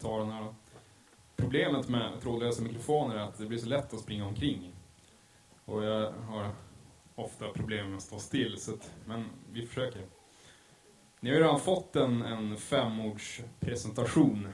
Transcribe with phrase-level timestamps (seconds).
[0.00, 0.54] ta den här.
[1.36, 4.72] Problemet med trådlösa mikrofoner är att det blir så lätt att springa omkring.
[5.64, 6.50] Och jag har
[7.14, 10.02] ofta problem med att stå still, så att, men vi försöker.
[11.20, 14.48] Ni har ju redan fått en, en femordspresentation.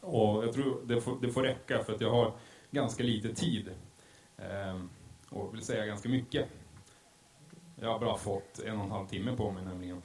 [0.00, 2.32] Och jag tror det får, det får räcka för att jag har
[2.70, 3.70] ganska lite tid.
[4.36, 4.90] Ehm,
[5.30, 6.48] och vill säga ganska mycket.
[7.74, 10.02] Jag har bara fått en och en halv timme på mig nämligen.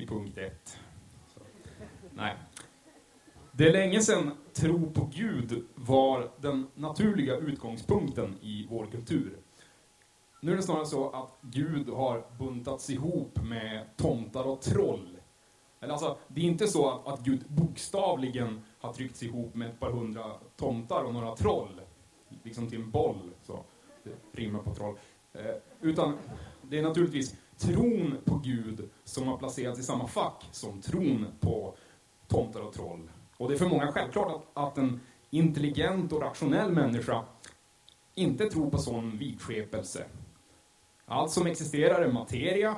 [0.00, 0.78] Till punkt ett.
[1.34, 1.40] Så.
[2.14, 2.36] Nej.
[3.52, 9.38] Det är länge sedan tro på Gud var den naturliga utgångspunkten i vår kultur.
[10.40, 15.18] Nu är det snarare så att Gud har buntats ihop med tomtar och troll.
[15.80, 19.80] Eller alltså, det är inte så att, att Gud bokstavligen har tryckts ihop med ett
[19.80, 21.80] par hundra tomtar och några troll.
[22.42, 23.64] Liksom till en boll, så.
[24.02, 24.98] Det rimmar på troll.
[25.32, 26.18] Eh, utan
[26.62, 31.74] det är naturligtvis tron på Gud som har placerats i samma fack som tron på
[32.28, 33.10] tomtar och troll.
[33.36, 37.24] Och det är för många självklart att, att en intelligent och rationell människa
[38.14, 40.04] inte tror på sån vidskepelse.
[41.06, 42.76] Allt som existerar är materia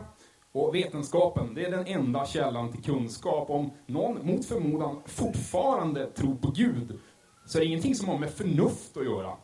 [0.52, 3.50] och vetenskapen, det är den enda källan till kunskap.
[3.50, 7.00] Om någon mot förmodan fortfarande tror på Gud,
[7.46, 9.36] så är det ingenting som har med förnuft att göra.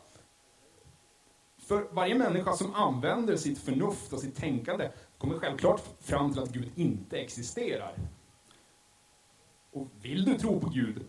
[1.69, 6.53] För varje människa som använder sitt förnuft och sitt tänkande kommer självklart fram till att
[6.53, 7.95] Gud inte existerar.
[9.73, 11.07] Och vill du tro på Gud,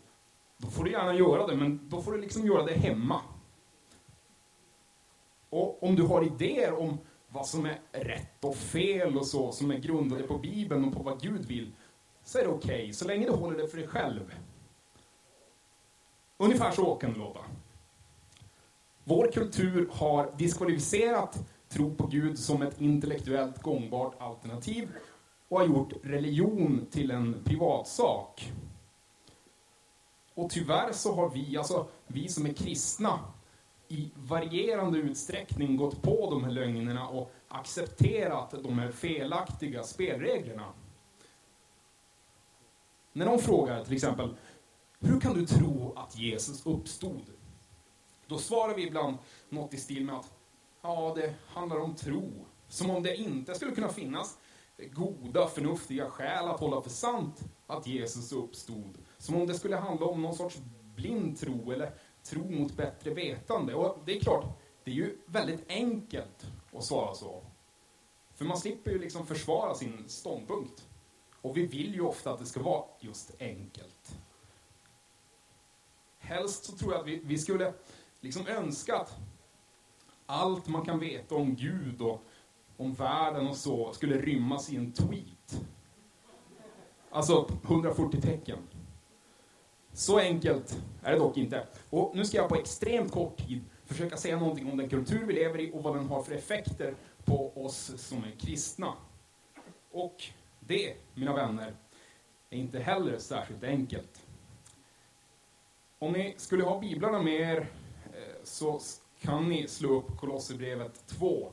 [0.57, 3.21] då får du gärna göra det, men då får du liksom göra det hemma.
[5.49, 9.71] Och om du har idéer om vad som är rätt och fel och så, som
[9.71, 11.71] är grundade på Bibeln och på vad Gud vill,
[12.23, 14.33] så är det okej, okay, så länge du håller det för dig själv.
[16.37, 17.39] Ungefär så kan det låta.
[19.09, 24.89] Vår kultur har diskvalificerat tro på Gud som ett intellektuellt gångbart alternativ
[25.47, 28.51] och har gjort religion till en privatsak.
[30.33, 33.19] Och tyvärr så har vi, alltså vi som är kristna,
[33.87, 40.65] i varierande utsträckning gått på de här lögnerna och accepterat de här felaktiga spelreglerna.
[43.13, 44.35] När någon frågar till exempel,
[44.99, 47.38] hur kan du tro att Jesus uppstod?
[48.29, 49.17] Då svarar vi ibland
[49.49, 50.31] något i stil med att,
[50.81, 52.45] ja, det handlar om tro.
[52.67, 54.37] Som om det inte skulle kunna finnas
[54.91, 58.97] goda, förnuftiga skäl att hålla för sant att Jesus uppstod.
[59.17, 60.57] Som om det skulle handla om någon sorts
[60.95, 63.73] blind tro eller tro mot bättre vetande.
[63.75, 64.45] Och det är klart,
[64.83, 67.43] det är ju väldigt enkelt att svara så.
[68.35, 70.87] För man slipper ju liksom försvara sin ståndpunkt.
[71.41, 74.15] Och vi vill ju ofta att det ska vara just enkelt.
[76.17, 77.73] Helst så tror jag att vi, vi skulle
[78.21, 79.17] liksom önska att
[80.25, 82.23] allt man kan veta om Gud och
[82.77, 85.61] om världen och så skulle rymmas i en tweet.
[87.09, 88.57] Alltså 140 tecken.
[89.93, 91.67] Så enkelt är det dock inte.
[91.89, 95.33] Och nu ska jag på extremt kort tid försöka säga någonting om den kultur vi
[95.33, 98.93] lever i och vad den har för effekter på oss som är kristna.
[99.91, 100.23] Och
[100.59, 101.75] det, mina vänner,
[102.49, 104.25] är inte heller särskilt enkelt.
[105.99, 107.67] Om ni skulle ha biblarna med er
[108.19, 108.79] Eh, så
[109.21, 111.51] kan ni slå upp Kolosserbrevet 2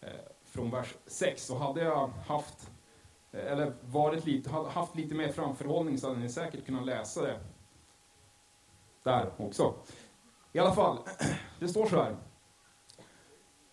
[0.00, 0.10] eh,
[0.44, 1.50] från vers 6.
[1.50, 2.70] Och hade jag haft,
[3.32, 7.40] eh, eller varit lite, haft lite mer framförhållning så hade ni säkert kunnat läsa det
[9.02, 9.74] där också.
[10.52, 10.98] I alla fall,
[11.60, 12.16] det står så här.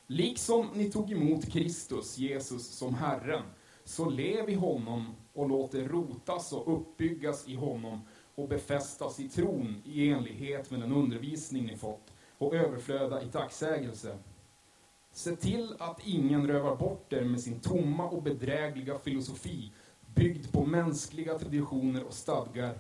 [0.08, 3.44] Liksom ni tog emot Kristus, Jesus, som Herren,
[3.84, 8.02] så lev i honom och låt er rotas och uppbyggas i honom
[8.36, 14.18] och befästas i tron i enlighet med den undervisning ni fått och överflöda i tacksägelse.
[15.12, 19.72] Se till att ingen rövar bort er med sin tomma och bedrägliga filosofi
[20.16, 22.80] byggd på mänskliga traditioner och stadgar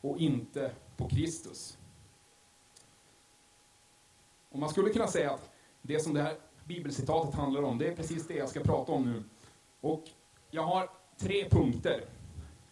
[0.00, 1.78] och inte på Kristus.
[4.50, 5.50] Och man skulle kunna säga att
[5.82, 9.12] det som det här bibelcitatet handlar om, det är precis det jag ska prata om
[9.12, 9.22] nu.
[9.80, 10.04] Och
[10.50, 12.04] jag har tre punkter.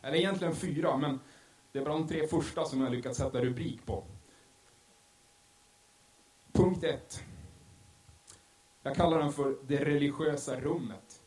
[0.03, 1.21] Eller egentligen fyra, men
[1.73, 4.05] det är bara de tre första som jag lyckats sätta rubrik på.
[6.69, 7.23] Punkt 1.
[8.83, 11.23] Jag kallar den för det religiösa rummet.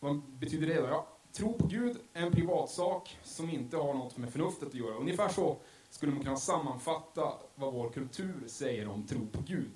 [0.00, 0.86] Vad betyder det då?
[0.86, 4.94] Ja, tro på Gud är en privatsak som inte har något med förnuftet att göra.
[4.94, 5.56] Ungefär så
[5.90, 9.72] skulle man kunna sammanfatta vad vår kultur säger om tro på Gud.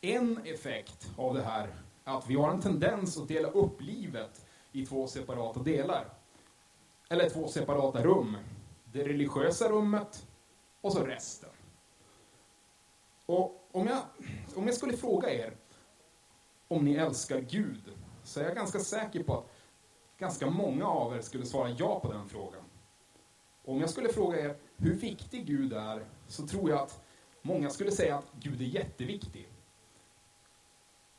[0.00, 1.74] En effekt av det här
[2.04, 6.08] är att vi har en tendens att dela upp livet i två separata delar.
[7.08, 8.36] Eller två separata rum.
[8.84, 10.26] Det religiösa rummet
[10.80, 11.50] och så resten.
[13.28, 14.02] Och om jag,
[14.54, 15.56] om jag skulle fråga er,
[16.68, 17.82] om ni älskar Gud,
[18.24, 19.46] så är jag ganska säker på att
[20.18, 22.62] ganska många av er skulle svara ja på den frågan.
[23.64, 27.04] Och om jag skulle fråga er hur viktig Gud är, så tror jag att
[27.42, 29.48] många skulle säga att Gud är jätteviktig.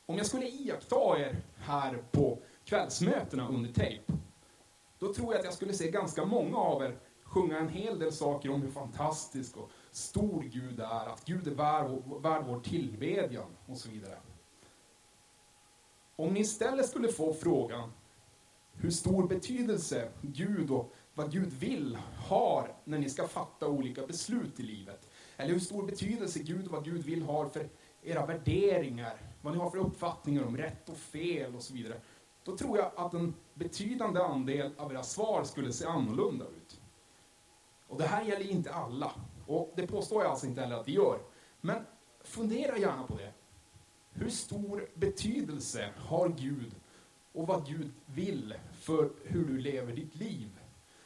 [0.06, 4.13] Om jag skulle iaktta er här på kvällsmötena under tejp,
[5.00, 8.11] då tror jag att jag skulle se ganska många av er sjunga en hel del
[8.11, 13.50] saker om hur fantastisk och stor Gud är, att Gud är värd, värd vår tillbedjan
[13.65, 14.18] och så vidare.
[16.15, 17.91] Om ni istället skulle få frågan
[18.74, 21.97] hur stor betydelse Gud och vad Gud vill
[22.27, 26.71] har när ni ska fatta olika beslut i livet, eller hur stor betydelse Gud och
[26.71, 27.69] vad Gud vill har för
[28.03, 32.01] era värderingar, vad ni har för uppfattningar om rätt och fel och så vidare,
[32.44, 36.81] då tror jag att en betydande andel av era svar skulle se annorlunda ut.
[37.88, 39.12] Och det här gäller inte alla,
[39.50, 41.19] och det påstår jag alltså inte heller att det gör.
[41.62, 41.86] Men
[42.22, 43.31] fundera gärna på det.
[44.12, 46.75] Hur stor betydelse har Gud
[47.31, 50.60] och vad Gud vill för hur du lever ditt liv?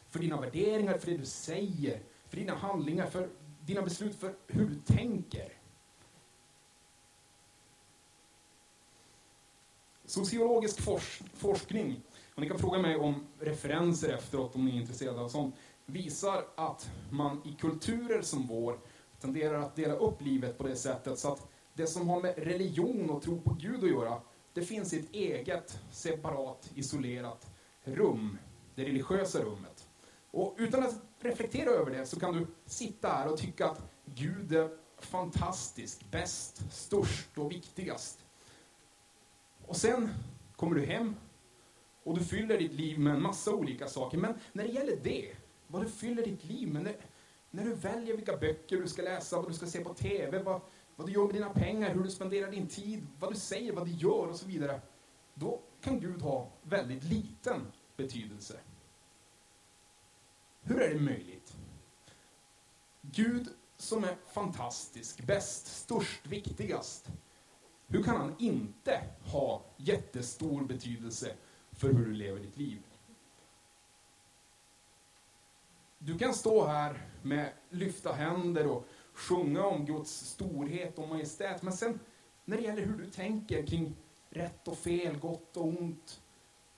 [0.10, 3.30] För dina värderingar, för det du säger, för dina handlingar, för
[3.62, 5.54] dina beslut, för hur du tänker.
[10.06, 12.02] Sociologisk forsk forskning,
[12.36, 16.46] och ni kan fråga mig om referenser efteråt om ni är intresserade av sånt, visar
[16.56, 18.80] att man i kulturer som vår
[19.20, 23.10] tenderar att dela upp livet på det sättet så att det som har med religion
[23.10, 24.22] och tro på Gud att göra,
[24.54, 27.52] det finns i ett eget, separat, isolerat
[27.84, 28.38] rum,
[28.76, 29.88] det religiösa rummet.
[30.32, 34.56] Och utan att reflektera över det så kan du sitta här och tycka att Gud
[34.56, 38.26] är fantastisk, bäst, störst och viktigast.
[39.66, 40.10] Och sen
[40.56, 41.16] kommer du hem
[42.04, 44.18] och du fyller ditt liv med en massa olika saker.
[44.18, 45.36] Men när det gäller det,
[45.74, 46.96] vad du fyller ditt liv med, när,
[47.52, 50.62] när du väljer vilka böcker du ska läsa, vad du ska se på TV, vad,
[50.96, 53.88] vad du gör med dina pengar, hur du spenderar din tid, vad du säger, vad
[53.88, 54.82] du gör och så vidare.
[55.34, 57.62] Då kan Gud ha väldigt liten
[57.98, 58.60] betydelse.
[60.62, 61.58] Hur är det möjligt?
[63.02, 63.48] Gud
[63.78, 67.10] som är fantastisk, bäst, störst, viktigast.
[67.88, 71.36] Hur kan han inte ha jättestor betydelse
[71.72, 72.82] för hur du lever ditt liv?
[76.06, 81.74] Du kan stå här med lyfta händer och sjunga om Guds storhet och majestät, men
[81.74, 82.00] sen
[82.46, 83.96] när det gäller hur du tänker kring
[84.30, 86.22] rätt och fel, gott och ont,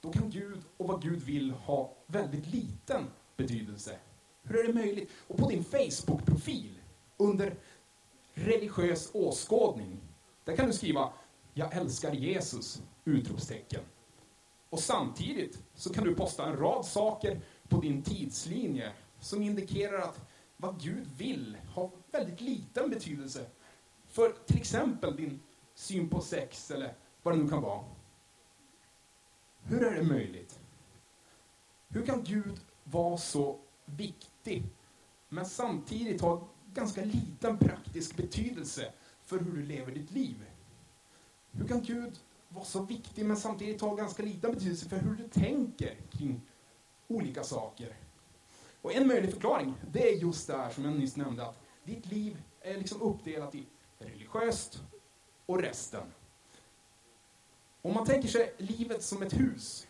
[0.02, 3.04] då kan Gud och vad Gud vill ha väldigt liten
[3.38, 4.00] betydelse.
[4.44, 5.12] Hur är det möjligt?
[5.28, 6.80] Och på din Facebook-profil,
[7.18, 7.56] under
[8.34, 10.02] religiös åskådning,
[10.44, 11.14] där kan du skriva
[11.54, 13.82] ”Jag älskar Jesus!” utropstecken.
[14.70, 18.92] Och samtidigt så kan du posta en rad saker på din tidslinje
[19.26, 20.22] som indikerar att
[20.58, 23.46] vad Gud vill har väldigt liten betydelse
[24.08, 25.40] för till exempel din
[25.76, 26.94] syn på sex eller
[27.24, 27.84] vad det nu kan vara.
[29.64, 30.60] Hur är det möjligt?
[31.88, 34.64] Hur kan Gud vara så viktig
[35.30, 38.94] men samtidigt ha ganska liten praktisk betydelse
[39.24, 40.46] för hur du lever ditt liv?
[41.52, 42.20] Hur kan Gud
[42.50, 46.42] vara så viktig men samtidigt ha ganska liten betydelse för hur du tänker kring
[47.08, 48.05] olika saker?
[48.86, 52.06] Och en möjlig förklaring, det är just det här som jag nyss nämnde, att ditt
[52.06, 53.66] liv är liksom uppdelat i
[54.00, 54.84] religiöst
[55.46, 56.04] och resten.
[57.82, 59.88] Om man tänker sig livet som ett hus,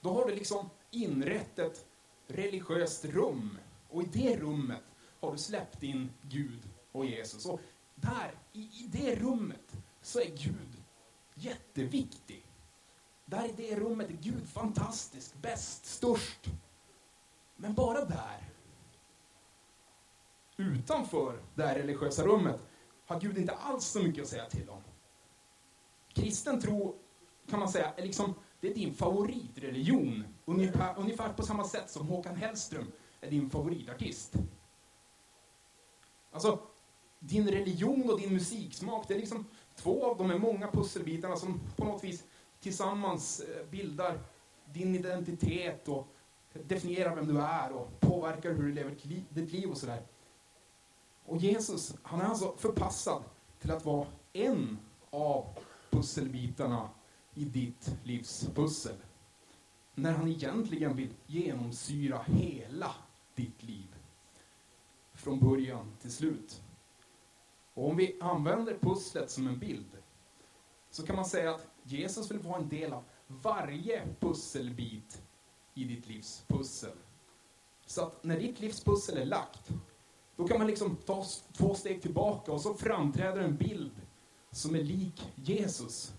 [0.00, 1.86] då har du liksom inrett ett
[2.26, 3.58] religiöst rum.
[3.88, 4.84] Och i det rummet
[5.20, 6.60] har du släppt in Gud
[6.92, 7.46] och Jesus.
[7.46, 7.60] Och
[7.94, 10.82] där, i, i det rummet, så är Gud
[11.34, 12.46] jätteviktig.
[13.24, 16.50] Där i det rummet är Gud fantastisk, bäst, störst.
[17.62, 18.50] Men bara där,
[20.56, 22.60] utanför det här religiösa rummet,
[23.06, 24.82] har Gud inte alls så mycket att säga till om.
[26.12, 26.96] Kristen tro,
[27.50, 30.24] kan man säga, är liksom, det är din favoritreligion.
[30.44, 34.34] Ungefär, ungefär på samma sätt som Håkan Hellström är din favoritartist.
[36.32, 36.58] Alltså,
[37.18, 41.60] din religion och din musiksmak, det är liksom två av de här många pusselbitarna som
[41.76, 42.24] på något vis
[42.60, 44.20] tillsammans eh, bildar
[44.72, 46.16] din identitet och
[46.52, 48.96] definierar vem du är och påverkar hur du lever
[49.30, 50.02] ditt liv och sådär.
[51.24, 53.22] Och Jesus, han är alltså förpassad
[53.58, 54.78] till att vara en
[55.10, 55.58] av
[55.90, 56.90] pusselbitarna
[57.34, 58.96] i ditt livs pussel.
[59.94, 62.94] När han egentligen vill genomsyra hela
[63.34, 63.94] ditt liv.
[65.12, 66.62] Från början till slut.
[67.74, 69.96] Och om vi använder pusslet som en bild
[70.90, 75.21] så kan man säga att Jesus vill vara en del av varje pusselbit
[75.74, 76.96] i ditt livs pussel.
[77.86, 79.70] Så att när ditt livs pussel är lagt,
[80.36, 83.92] då kan man liksom ta två steg tillbaka och så framträder en bild
[84.50, 86.14] som är lik Jesus.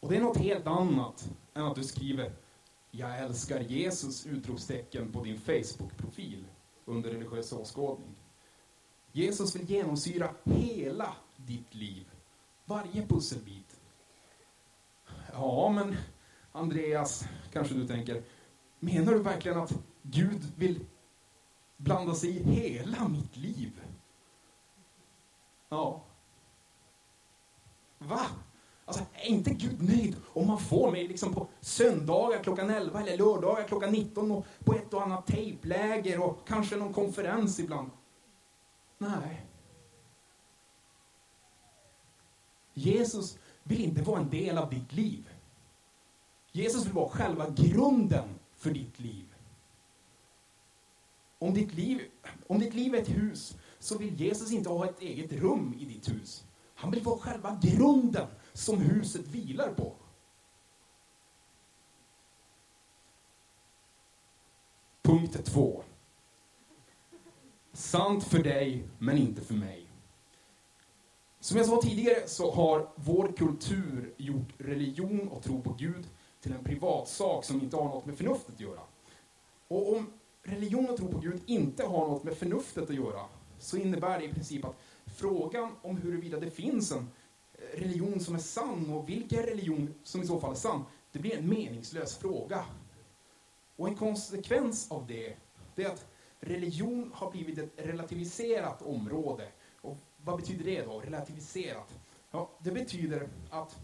[0.00, 2.32] Och det är något helt annat än att du skriver
[2.90, 6.44] ”Jag älskar Jesus” utropstecken på din Facebook-profil
[6.84, 8.14] under religiös åskådning.
[9.12, 12.10] Jesus vill genomsyra hela ditt liv,
[12.64, 13.63] varje pusselbit.
[15.36, 15.96] Ja, men
[16.52, 18.22] Andreas, kanske du tänker,
[18.78, 19.72] menar du verkligen att
[20.02, 20.86] Gud vill
[21.76, 23.80] blanda sig i hela mitt liv?
[25.68, 26.02] Ja.
[27.98, 28.26] Va?
[28.84, 33.18] Alltså, är inte Gud nöjd om man får mig liksom på söndagar klockan 11 eller
[33.18, 37.90] lördagar klockan 19 och på ett och annat tejpläger och kanske någon konferens ibland?
[38.98, 39.46] Nej.
[42.74, 45.30] Jesus vill inte vara en del av ditt liv.
[46.52, 49.34] Jesus vill vara själva grunden för ditt liv.
[51.38, 52.00] Om ditt liv,
[52.46, 55.84] om ditt liv är ett hus så vill Jesus inte ha ett eget rum i
[55.84, 56.44] ditt hus.
[56.74, 59.96] Han vill vara själva grunden som huset vilar på.
[65.02, 65.84] Punkt två.
[67.72, 69.83] Sant för dig, men inte för mig.
[71.44, 76.06] Som jag sa tidigare så har vår kultur gjort religion och tro på Gud
[76.40, 78.80] till en privatsak som inte har något med förnuftet att göra.
[79.68, 83.20] Och om religion och tro på Gud inte har något med förnuftet att göra
[83.58, 87.10] så innebär det i princip att frågan om huruvida det finns en
[87.52, 91.18] eh, religion som är sann och vilken religion som i så fall är sann, det
[91.18, 92.64] blir en meningslös fråga.
[93.76, 95.36] Och en konsekvens av det,
[95.74, 96.06] det är att
[96.40, 99.48] religion har blivit ett relativiserat område.
[100.24, 101.98] Vad betyder det då, relativiserat?
[102.30, 103.78] Ja, det betyder att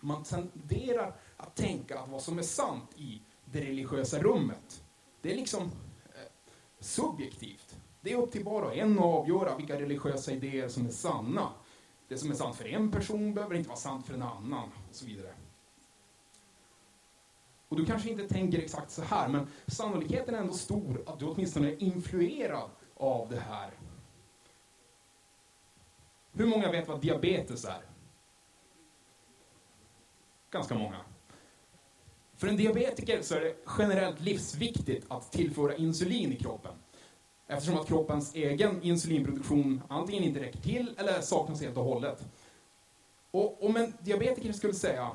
[0.00, 4.84] man tenderar att tänka att vad som är sant i det religiösa rummet,
[5.20, 6.32] det är liksom eh,
[6.80, 7.76] subjektivt.
[8.00, 11.48] Det är upp till var och en att avgöra vilka religiösa idéer som är sanna.
[12.08, 14.94] Det som är sant för en person behöver inte vara sant för en annan, och
[14.94, 15.34] så vidare.
[17.68, 21.24] Och du kanske inte tänker exakt så här, men sannolikheten är ändå stor att du
[21.24, 23.70] åtminstone är influerad av det här.
[26.36, 27.82] Hur många vet vad diabetes är?
[30.50, 31.00] Ganska många.
[32.36, 36.72] För en diabetiker så är det generellt livsviktigt att tillföra insulin i kroppen.
[37.46, 42.24] Eftersom att kroppens egen insulinproduktion antingen inte räcker till eller saknas helt och hållet.
[43.30, 45.10] Och om en diabetiker skulle säga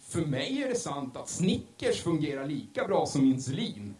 [0.00, 3.94] för mig är det sant att Snickers fungerar lika bra som insulin.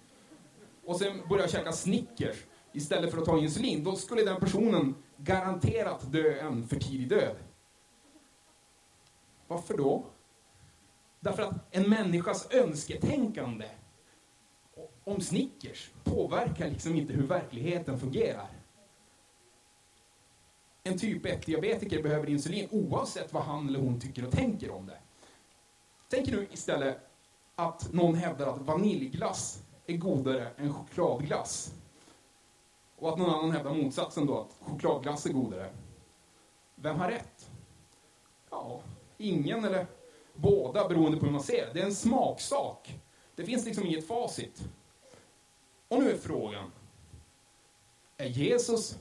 [0.84, 2.36] Och sen börjar jag käka Snickers
[2.72, 3.84] istället för att ta insulin.
[3.84, 7.36] Då skulle den personen garanterat dö en för tidig död.
[9.46, 10.06] Varför då?
[11.20, 13.68] Därför att en människas önsketänkande
[15.04, 18.48] om Snickers påverkar liksom inte hur verkligheten fungerar.
[20.84, 24.98] En typ 1-diabetiker behöver insulin oavsett vad han eller hon tycker och tänker om det.
[26.08, 26.98] Tänk nu istället
[27.54, 31.74] att någon hävdar att vaniljglass är godare än chokladglass.
[33.02, 35.70] Och att någon annan hävdar motsatsen då, att chokladglass är godare.
[36.74, 37.50] Vem har rätt?
[38.50, 38.80] Ja,
[39.18, 39.86] ingen eller
[40.34, 41.72] båda beroende på hur man ser det.
[41.72, 43.00] Det är en smaksak.
[43.34, 44.62] Det finns liksom inget facit.
[45.88, 46.72] Och nu är frågan,
[48.16, 48.98] är Jesus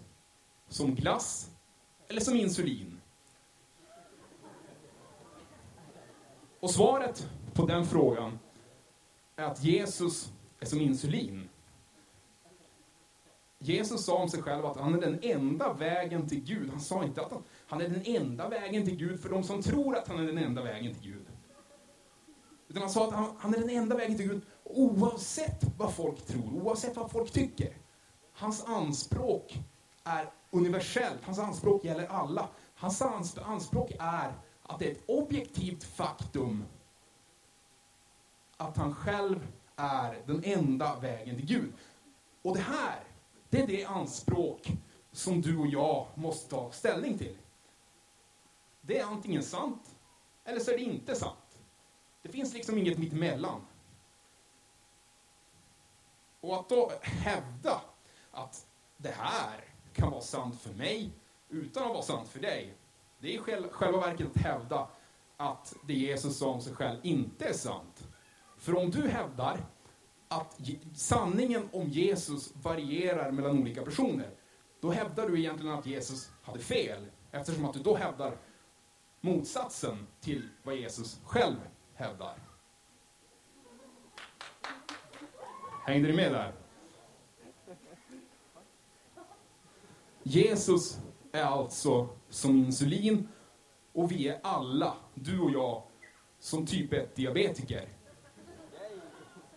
[0.67, 1.49] som glass
[2.07, 3.01] eller som insulin?
[6.59, 8.39] Och svaret på den frågan
[9.35, 11.49] är att Jesus är som insulin.
[13.63, 16.69] Jesus sa om sig själv att han är den enda vägen till Gud.
[16.69, 17.33] Han sa inte att
[17.67, 20.37] han är den enda vägen till Gud för de som tror att han är den
[20.37, 21.25] enda vägen till Gud.
[22.67, 26.25] Utan han sa att han, han är den enda vägen till Gud oavsett vad folk
[26.25, 27.77] tror, oavsett vad folk tycker.
[28.33, 29.59] Hans anspråk
[30.03, 32.49] är universellt, hans anspråk gäller alla.
[32.75, 33.01] Hans
[33.41, 36.63] anspråk är att det är ett objektivt faktum
[38.57, 41.73] att han själv är den enda vägen till Gud.
[42.41, 42.99] Och det här,
[43.51, 44.71] det är det anspråk
[45.11, 47.37] som du och jag måste ta ställning till.
[48.81, 49.95] Det är antingen sant,
[50.43, 51.59] eller så är det inte sant.
[52.21, 53.61] Det finns liksom inget mittemellan.
[56.39, 57.81] Och att då hävda
[58.31, 58.65] att
[58.97, 61.11] det här kan vara sant för mig
[61.49, 62.73] utan att vara sant för dig,
[63.19, 64.87] det är själva verket att hävda
[65.37, 68.07] att det Jesus sa om sig själv inte är sant.
[68.57, 69.65] För om du hävdar
[70.31, 70.59] att
[70.93, 74.29] sanningen om Jesus varierar mellan olika personer,
[74.79, 78.37] då hävdar du egentligen att Jesus hade fel, eftersom att du då hävdar
[79.21, 81.55] motsatsen till vad Jesus själv
[81.93, 82.35] hävdar.
[85.85, 86.53] Hängde ni med där?
[90.23, 90.99] Jesus
[91.31, 93.27] är alltså som insulin
[93.93, 95.83] Och vi är alla, du och jag,
[96.39, 97.87] som typ 1-diabetiker.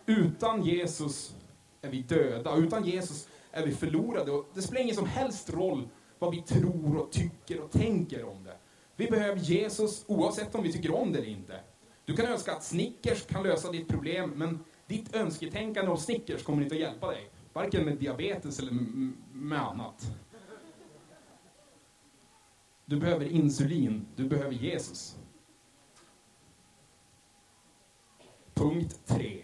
[0.05, 1.35] Utan Jesus
[1.81, 2.55] är vi döda.
[2.55, 4.31] Utan Jesus är vi förlorade.
[4.31, 8.43] Och det spelar ingen som helst roll vad vi tror och tycker och tänker om
[8.43, 8.57] det.
[8.95, 11.59] Vi behöver Jesus oavsett om vi tycker om det eller inte.
[12.05, 16.63] Du kan önska att Snickers kan lösa ditt problem, men ditt önsketänkande om Snickers kommer
[16.63, 17.29] inte att hjälpa dig.
[17.53, 18.71] Varken med diabetes eller
[19.33, 20.05] med annat.
[22.85, 25.17] Du behöver insulin, du behöver Jesus.
[28.53, 29.43] Punkt 3.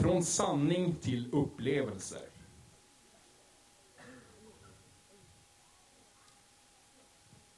[0.00, 2.20] Från sanning till upplevelser.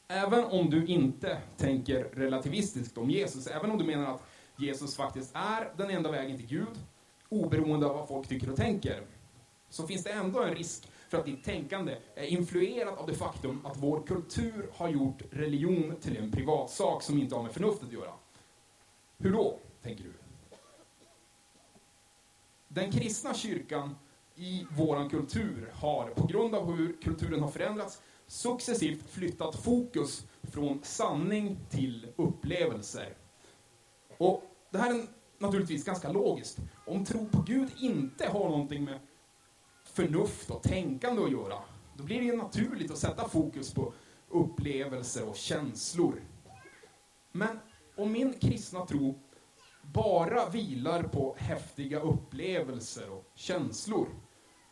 [0.08, 4.22] Även om du inte tänker relativistiskt om Jesus, även om du menar att
[4.56, 6.78] Jesus faktiskt är den enda vägen till Gud,
[7.28, 9.06] oberoende av vad folk tycker och tänker,
[9.68, 13.66] så finns det ändå en risk för att ditt tänkande är influerat av det faktum
[13.66, 17.92] att vår kultur har gjort religion till en privatsak som inte har med förnuftet att
[17.92, 18.12] göra.
[19.18, 20.22] Hur då, tänker du?
[22.75, 23.95] Den kristna kyrkan
[24.35, 30.81] i vår kultur har, på grund av hur kulturen har förändrats, successivt flyttat fokus från
[30.83, 33.17] sanning till upplevelser.
[34.19, 35.07] Och det här är
[35.38, 36.59] naturligtvis ganska logiskt.
[36.87, 39.00] Om tro på Gud inte har någonting med
[39.85, 41.59] förnuft och tänkande att göra,
[41.97, 43.93] då blir det ju naturligt att sätta fokus på
[44.29, 46.23] upplevelser och känslor.
[47.33, 47.59] Men
[47.97, 49.19] om min kristna tro
[49.83, 54.09] bara vilar på häftiga upplevelser och känslor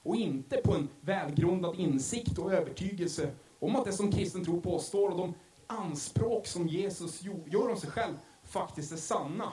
[0.02, 5.10] och inte på en välgrundad insikt och övertygelse om att det som kristen tro påstår
[5.10, 5.34] och de
[5.66, 9.52] anspråk som Jesus gör om sig själv faktiskt är sanna.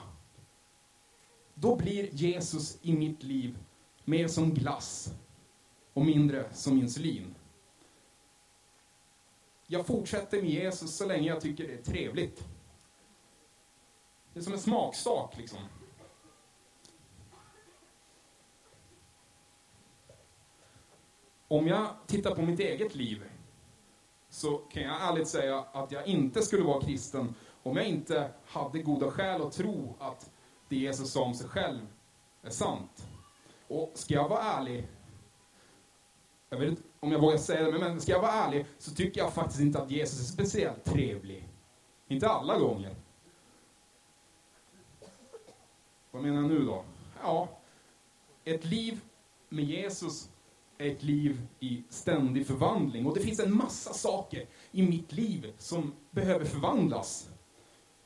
[1.54, 3.58] Då blir Jesus i mitt liv
[4.04, 5.12] mer som glass
[5.92, 7.34] och mindre som insulin.
[9.66, 12.44] Jag fortsätter med Jesus så länge jag tycker det är trevligt.
[14.38, 15.58] Det är som en smaksak, liksom.
[21.48, 23.24] Om jag tittar på mitt eget liv
[24.28, 28.82] så kan jag ärligt säga att jag inte skulle vara kristen om jag inte hade
[28.82, 30.30] goda skäl att tro att
[30.68, 31.86] det Jesus sa om sig själv
[32.42, 33.06] är sant.
[33.68, 34.88] Och ska jag vara ärlig,
[36.50, 39.20] jag vet inte om jag vågar säga det, men ska jag vara ärlig så tycker
[39.20, 41.48] jag faktiskt inte att Jesus är speciellt trevlig.
[42.08, 42.96] Inte alla gånger.
[46.18, 46.84] Vad menar jag nu då?
[47.22, 47.48] Ja,
[48.44, 49.00] ett liv
[49.48, 50.28] med Jesus
[50.78, 53.06] är ett liv i ständig förvandling.
[53.06, 57.30] Och det finns en massa saker i mitt liv som behöver förvandlas.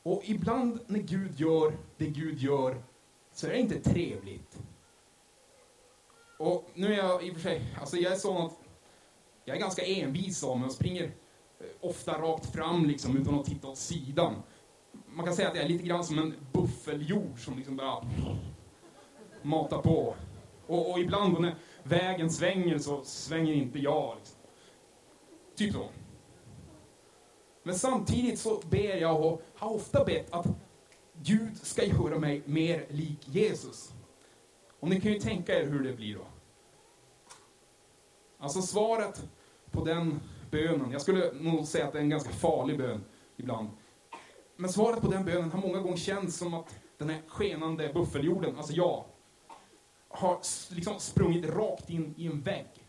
[0.03, 2.83] Och ibland när Gud gör det Gud gör
[3.31, 4.57] så är det inte trevligt.
[6.39, 8.59] Och nu är jag i och för sig, alltså jag är sån att
[9.45, 13.45] jag är ganska envis av mig och springer eh, ofta rakt fram liksom utan att
[13.45, 14.35] titta åt sidan.
[15.15, 18.05] Man kan säga att jag är lite grann som en buffeljord som liksom bara
[19.41, 20.15] matar på.
[20.67, 24.15] Och, och ibland när vägen svänger så svänger inte jag.
[24.17, 24.37] Liksom.
[25.55, 25.89] Typ så.
[27.63, 30.47] Men samtidigt så ber jag och har ofta bett att
[31.21, 33.93] Gud ska göra mig mer lik Jesus.
[34.79, 36.25] Och ni kan ju tänka er hur det blir då.
[38.37, 39.27] Alltså svaret
[39.71, 40.19] på den
[40.51, 43.03] bönen, jag skulle nog säga att det är en ganska farlig bön
[43.37, 43.69] ibland.
[44.55, 48.57] Men svaret på den bönen har många gånger känts som att den här skenande buffeljorden,
[48.57, 49.05] alltså jag,
[50.07, 50.39] har
[50.69, 52.87] liksom sprungit rakt in i en vägg.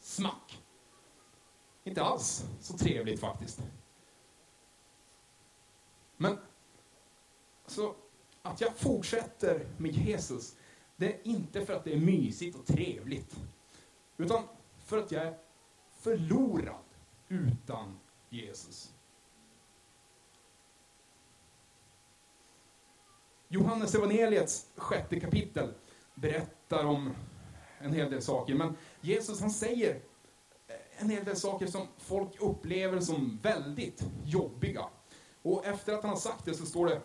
[0.00, 0.62] Smack.
[1.84, 3.60] Inte alls så trevligt faktiskt.
[6.16, 6.38] Men
[7.66, 7.94] så
[8.42, 10.56] att jag fortsätter med Jesus,
[10.96, 13.36] det är inte för att det är mysigt och trevligt.
[14.16, 14.42] Utan
[14.84, 15.38] för att jag är
[16.00, 16.84] förlorad
[17.28, 18.93] utan Jesus.
[23.48, 25.74] Johannes evangeliets sjätte kapitel
[26.14, 27.14] berättar om
[27.78, 30.00] en hel del saker, men Jesus han säger
[30.96, 34.84] en hel del saker som folk upplever som väldigt jobbiga.
[35.42, 37.00] Och efter att han har sagt det så står det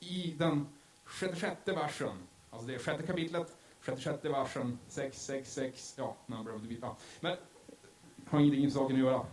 [0.00, 0.68] i den
[1.04, 2.16] sjätte versen,
[2.50, 6.68] alltså det är sjätte kapitlet, sjätte, sjätte versen, 6, 6, 6, ja, number of the
[6.68, 6.96] beat, ja.
[7.20, 7.36] Men,
[8.26, 9.26] har ingenting med saken att göra.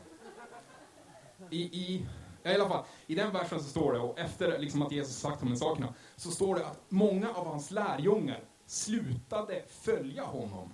[1.50, 2.06] I, i,
[2.52, 5.40] i alla fall, i den versen så står det, och efter liksom att Jesus sagt
[5.40, 10.74] de här sakerna, så står det att många av hans lärjungar slutade följa honom.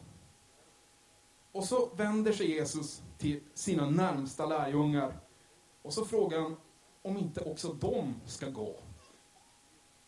[1.52, 5.20] Och så vänder sig Jesus till sina närmsta lärjungar
[5.82, 6.58] och så frågar han
[7.02, 8.76] om inte också de ska gå.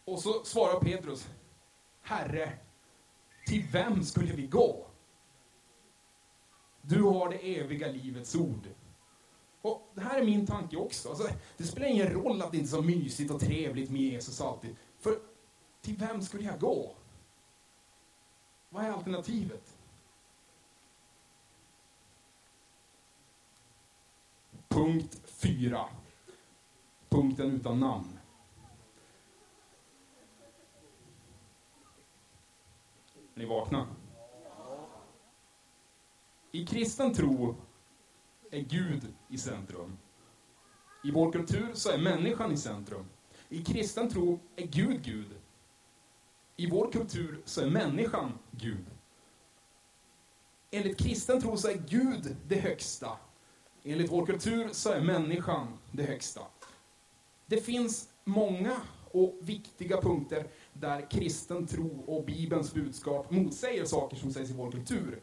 [0.05, 1.27] Och så svarar Petrus,
[2.01, 2.57] Herre,
[3.45, 4.87] till vem skulle vi gå?
[6.81, 8.67] Du har det eviga livets ord.
[9.65, 11.09] Och det här är min tanke också.
[11.09, 14.41] Alltså, det spelar ingen roll att det inte är så mysigt och trevligt med Jesus
[14.41, 14.75] alltid.
[14.99, 15.19] För
[15.81, 16.95] till vem skulle jag gå?
[18.69, 19.77] Vad är alternativet?
[24.67, 25.85] Punkt 4.
[27.09, 28.19] Punkten utan namn.
[33.35, 33.87] Är ni vakna?
[36.51, 37.55] I kristen tro
[38.55, 39.97] är Gud i centrum.
[41.03, 43.05] I vår kultur så är människan i centrum.
[43.49, 45.35] I kristen tro är Gud Gud.
[46.57, 48.85] I vår kultur så är människan Gud.
[50.71, 53.17] Enligt kristen tro så är Gud det högsta.
[53.83, 56.41] Enligt vår kultur så är människan det högsta.
[57.45, 64.33] Det finns många och viktiga punkter där kristen tro och Bibelns budskap motsäger saker som
[64.33, 65.21] sägs i vår kultur.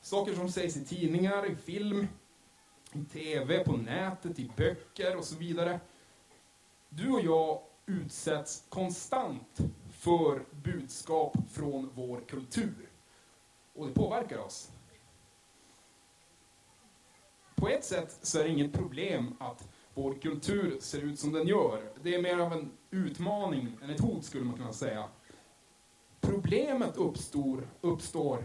[0.00, 2.06] Saker som sägs i tidningar, i film,
[2.92, 5.80] i TV, på nätet, i böcker och så vidare.
[6.88, 9.58] Du och jag utsätts konstant
[9.90, 12.88] för budskap från vår kultur.
[13.74, 14.70] Och det påverkar oss.
[17.54, 21.46] På ett sätt så är det inget problem att vår kultur ser ut som den
[21.46, 21.92] gör.
[22.02, 25.08] Det är mer av en utmaning än ett hot skulle man kunna säga.
[26.20, 28.44] Problemet uppstår, uppstår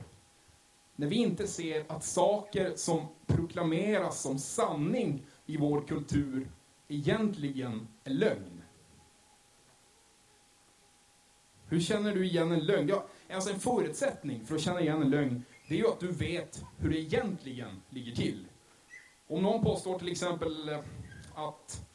[1.00, 6.48] när vi inte ser att saker som proklameras som sanning i vår kultur
[6.88, 8.64] egentligen är lögn.
[11.70, 12.90] Hur känner du igen en lögn?
[12.90, 16.12] Ja, alltså en förutsättning för att känna igen en lögn, det är ju att du
[16.12, 18.46] vet hur det egentligen ligger till.
[19.28, 20.80] Om någon påstår till exempel eh,
[21.36, 21.88] att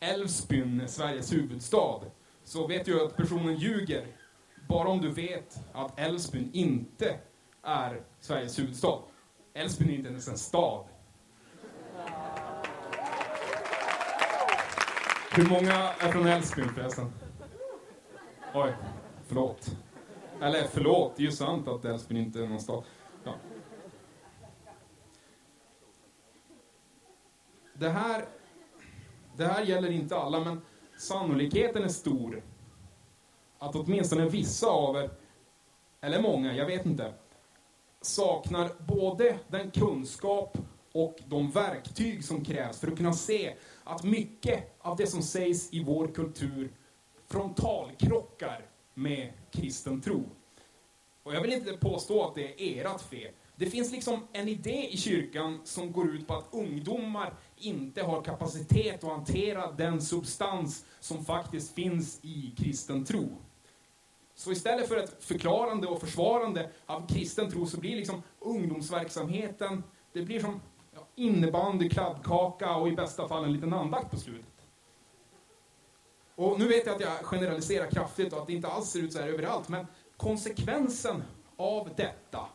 [0.00, 2.00] Älvsbyn är Sveriges huvudstad,
[2.44, 4.06] så vet du att personen ljuger
[4.68, 7.18] bara om du vet att Älvsbyn inte
[7.62, 8.98] är Sveriges huvudstad.
[9.54, 10.84] Älvsbyn är inte ens en stad.
[15.30, 17.12] Hur många är från Älvsbyn förresten?
[18.54, 18.76] Oj,
[19.26, 19.76] förlåt.
[20.40, 22.84] Eller förlåt, det är ju sant att Älvsbyn inte är någon stad.
[23.24, 23.34] Ja.
[27.74, 28.24] Det här,
[29.36, 30.60] det här gäller inte alla, men
[30.98, 32.42] sannolikheten är stor
[33.58, 35.10] att åtminstone vissa av er,
[36.00, 37.14] eller många, jag vet inte,
[38.06, 40.58] saknar både den kunskap
[40.92, 45.72] och de verktyg som krävs för att kunna se att mycket av det som sägs
[45.72, 46.72] i vår kultur
[47.28, 50.22] frontalkrockar med kristen tro.
[51.22, 53.32] Och jag vill inte påstå att det är ert fel.
[53.56, 58.22] Det finns liksom en idé i kyrkan som går ut på att ungdomar inte har
[58.22, 63.28] kapacitet att hantera den substans som faktiskt finns i kristen tro.
[64.34, 70.22] Så istället för ett förklarande och försvarande av kristen tro så blir liksom ungdomsverksamheten, det
[70.22, 70.60] blir som
[70.94, 74.48] ja, innebandy, kladdkaka och i bästa fall en liten andakt på slutet.
[76.34, 79.12] Och nu vet jag att jag generaliserar kraftigt och att det inte alls ser ut
[79.12, 81.22] så här överallt, men konsekvensen
[81.56, 82.46] av detta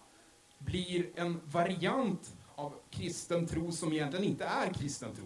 [0.57, 5.25] blir en variant av kristen tro som egentligen inte är kristen tro.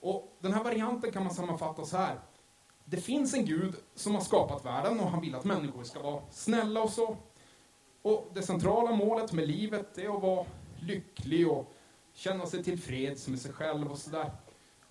[0.00, 2.20] Och den här varianten kan man sammanfatta så här.
[2.84, 6.22] Det finns en Gud som har skapat världen och han vill att människor ska vara
[6.30, 7.16] snälla och så.
[8.02, 10.46] Och det centrala målet med livet är att vara
[10.80, 11.72] lycklig och
[12.14, 14.30] känna sig tillfreds med sig själv och sådär.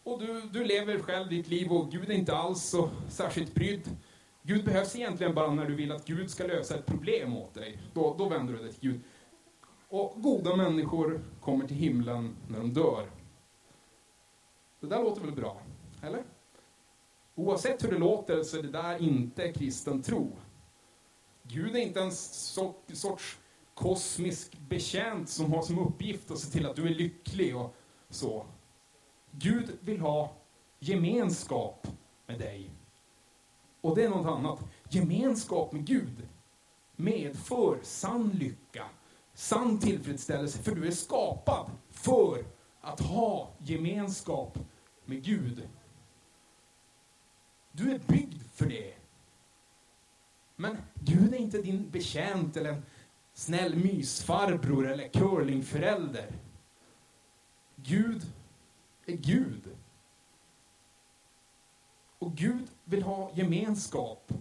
[0.04, 3.98] Och du, du lever själv ditt liv och Gud är inte alls så särskilt brydd.
[4.42, 7.80] Gud behövs egentligen bara när du vill att Gud ska lösa ett problem åt dig.
[7.94, 9.02] Då, då vänder du dig till Gud.
[9.88, 13.10] Och goda människor kommer till himlen när de dör.
[14.80, 15.62] Det där låter väl bra?
[16.02, 16.24] Eller?
[17.36, 20.32] Oavsett hur det låter så är det där inte kristen tro.
[21.44, 23.40] Gud är inte en sorts
[23.74, 27.76] kosmisk betjänt som har som uppgift att se till att du är lycklig och
[28.10, 28.46] så.
[29.32, 30.36] Gud vill ha
[30.80, 31.88] gemenskap
[32.26, 32.70] med dig.
[33.82, 34.60] Och det är något annat.
[34.90, 36.28] Gemenskap med Gud
[36.96, 38.86] medför sann lycka,
[39.34, 42.46] sann tillfredsställelse, för du är skapad för
[42.82, 44.60] att ha gemenskap
[45.06, 45.68] med Gud.
[47.76, 48.94] Du är byggd för det.
[50.56, 52.86] Men Gud är inte din betjänt eller en
[53.34, 56.32] snäll mysfarbror eller curlingförälder.
[57.76, 58.22] Gud
[59.06, 59.62] är Gud.
[62.20, 64.34] Och Gud vill ha gemenskap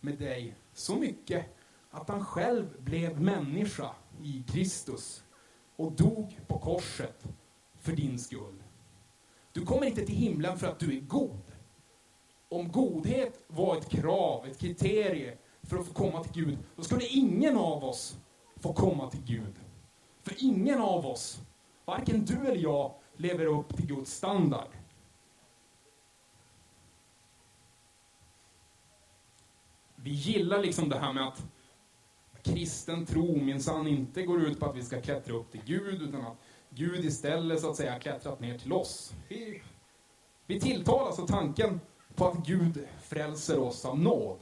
[0.00, 1.46] med dig så mycket
[1.90, 3.90] att han själv blev människa
[4.22, 5.24] i Kristus
[5.76, 7.24] och dog på korset
[7.78, 8.62] för din skull.
[9.52, 11.51] Du kommer inte till himlen för att du är god.
[12.52, 17.06] Om godhet var ett krav, ett kriterie för att få komma till Gud, då skulle
[17.06, 18.16] ingen av oss
[18.56, 19.54] få komma till Gud.
[20.22, 21.40] För ingen av oss,
[21.84, 24.68] varken du eller jag, lever upp till Guds standard.
[29.96, 31.44] Vi gillar liksom det här med att
[32.42, 36.26] kristen tro minsann inte går ut på att vi ska klättra upp till Gud, utan
[36.26, 36.38] att
[36.70, 39.12] Gud istället så att säga klättrat ner till oss.
[39.28, 39.62] Vi,
[40.46, 41.80] vi tilltalas av tanken
[42.14, 44.38] på att Gud frälser oss av nåd.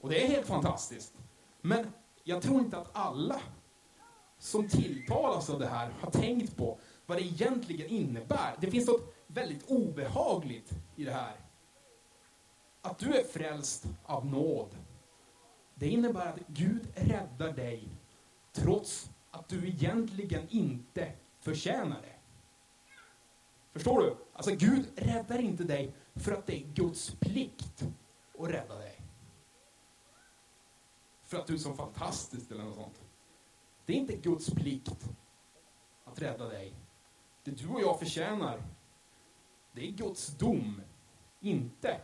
[0.00, 1.14] Och det är helt fantastiskt.
[1.60, 1.92] Men
[2.24, 3.40] jag tror inte att alla
[4.38, 8.56] som tilltalas av det här har tänkt på vad det egentligen innebär.
[8.60, 11.36] Det finns något väldigt obehagligt i det här.
[12.82, 14.76] Att du är frälst av nåd.
[15.74, 17.88] Det innebär att Gud räddar dig
[18.52, 22.21] trots att du egentligen inte förtjänar det.
[23.72, 24.16] Förstår du?
[24.32, 27.84] Alltså Gud räddar inte dig för att det är Guds plikt
[28.38, 29.00] att rädda dig.
[31.24, 33.02] För att du är så fantastisk eller något sånt.
[33.86, 35.08] Det är inte Guds plikt
[36.04, 36.74] att rädda dig.
[37.44, 38.62] Det du och jag förtjänar,
[39.72, 40.82] det är Guds dom,
[41.40, 42.00] inte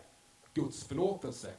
[0.55, 1.55] Guds förlåtelse.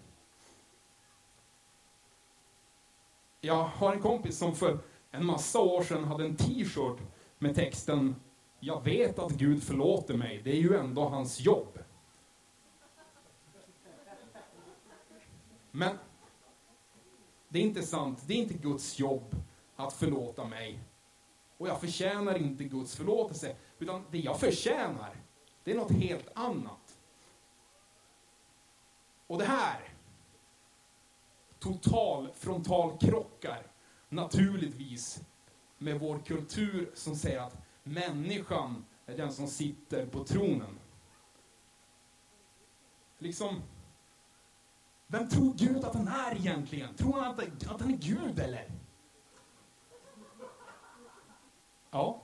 [3.42, 4.80] Jag har en kompis som för
[5.12, 6.98] en massa år sedan hade en t-shirt
[7.38, 8.16] med texten
[8.60, 11.80] jag vet att Gud förlåter mig, det är ju ändå hans jobb.
[15.72, 15.98] Men
[17.50, 19.36] det är inte sant, det är inte Guds jobb
[19.76, 20.80] att förlåta mig.
[21.58, 25.16] Och jag förtjänar inte Guds förlåtelse, utan det jag förtjänar,
[25.64, 26.98] det är något helt annat.
[29.28, 29.94] Och det här
[31.60, 33.68] total frontalkrockar
[34.10, 35.22] naturligtvis
[35.78, 37.58] med vår kultur som säger att
[37.94, 40.80] människan är den som sitter på tronen.
[43.18, 43.62] Liksom,
[45.08, 46.96] vem tror Gud att han är egentligen?
[46.96, 48.72] Tror han att, att han är Gud eller?
[51.92, 52.22] Ja.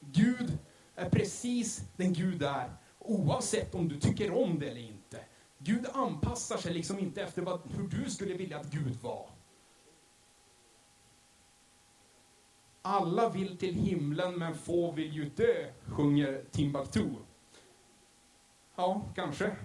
[0.00, 0.58] Gud
[0.94, 5.24] är precis den Gud är, oavsett om du tycker om det eller inte.
[5.58, 9.30] Gud anpassar sig liksom inte efter vad, hur du skulle vilja att Gud var.
[12.88, 17.10] Alla vill till himlen men få vill ju dö, sjunger Timbuktu.
[18.76, 19.56] Ja, kanske.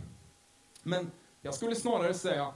[0.84, 2.54] Men jag skulle snarare säga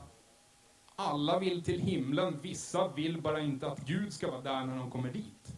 [0.96, 4.92] alla vill till himlen, vissa vill bara inte att Gud ska vara där när de
[4.92, 5.58] kommer dit.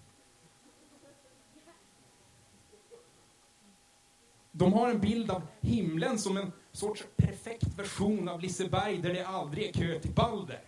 [4.51, 9.27] De har en bild av himlen som en sorts perfekt version av Liseberg där det
[9.27, 10.61] aldrig är kö till Balder.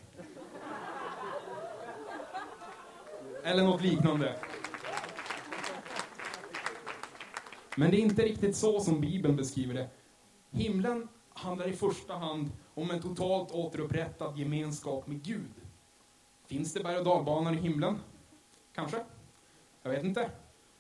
[3.43, 4.35] Eller något liknande.
[7.75, 9.89] Men det är inte riktigt så som Bibeln beskriver det.
[10.51, 15.51] Himlen handlar i första hand om en totalt återupprättad gemenskap med Gud.
[16.47, 17.99] Finns det berg och dalbanor i himlen?
[18.75, 19.03] Kanske?
[19.83, 20.29] Jag vet inte.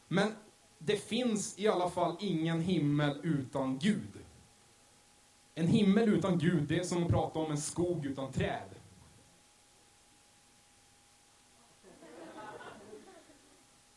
[0.07, 0.31] Men
[0.77, 4.19] det finns i alla fall ingen himmel utan Gud.
[5.55, 8.78] En himmel utan Gud, det är som att prata om en skog utan träd.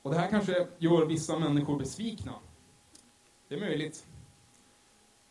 [0.02, 2.34] Och det här kanske gör vissa människor besvikna.
[3.48, 4.06] Det är möjligt.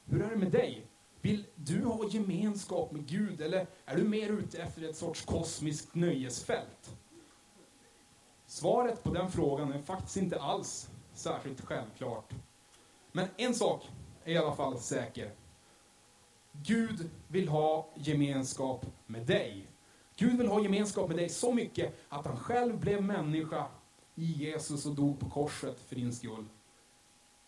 [0.06, 0.88] Hur är det med dig?
[1.22, 5.96] Vill du ha gemenskap med Gud eller är du mer ute efter ett sorts kosmiskt
[5.96, 6.98] nöjesfält?
[8.46, 12.34] Svaret på den frågan är faktiskt inte alls särskilt självklart.
[13.12, 13.90] Men en sak
[14.24, 15.32] är i alla fall säker.
[16.52, 19.68] Gud vill ha gemenskap med dig.
[20.16, 23.68] Gud vill ha gemenskap med dig så mycket att han själv blev människa
[24.16, 26.46] i Jesus och dog på korset för din skull.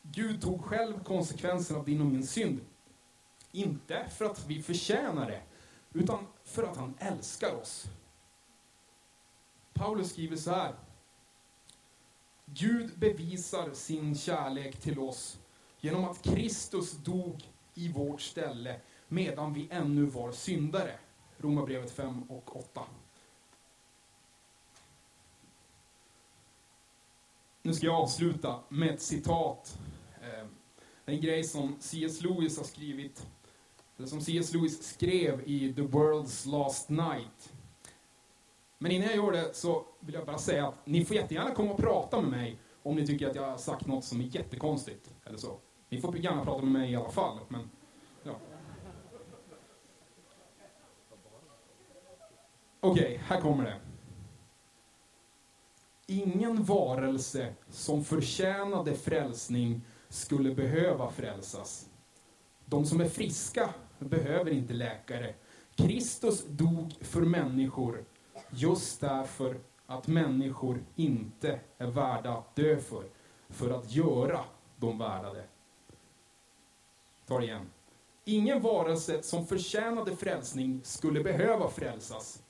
[0.01, 2.59] Gud tog själv konsekvenserna av din och min synd.
[3.51, 5.41] Inte för att vi förtjänar det,
[5.93, 7.85] utan för att han älskar oss.
[9.73, 10.75] Paulus skriver så här.
[12.45, 15.39] Gud bevisar sin kärlek till oss
[15.79, 20.99] genom att Kristus dog i vårt ställe medan vi ännu var syndare.
[21.37, 22.81] Romarbrevet 5 och 8.
[27.65, 29.79] Nu ska jag avsluta med ett citat.
[30.21, 30.47] Ehm,
[31.05, 32.21] en grej som C.S.
[32.21, 33.27] Lewis har skrivit,
[33.97, 34.53] eller som C.S.
[34.53, 37.53] Lewis skrev i The World's Last Night.
[38.77, 41.71] Men innan jag gör det så vill jag bara säga att ni får jättegärna komma
[41.71, 45.13] och prata med mig om ni tycker att jag har sagt något som är jättekonstigt.
[45.25, 45.59] Eller så.
[45.89, 47.39] Ni får gärna prata med mig i alla fall.
[47.47, 47.69] Men,
[48.23, 48.35] ja.
[52.79, 53.82] Okej, okay, här kommer det.
[56.07, 61.89] Ingen varelse som förtjänade frälsning skulle behöva frälsas.
[62.65, 65.33] De som är friska behöver inte läkare.
[65.75, 68.05] Kristus dog för människor
[68.49, 73.03] just därför att människor inte är värda att dö för,
[73.49, 75.45] för att göra dem värda det.
[77.27, 77.69] Ta det igen.
[78.25, 82.43] Ingen varelse som förtjänade frälsning skulle behöva frälsas.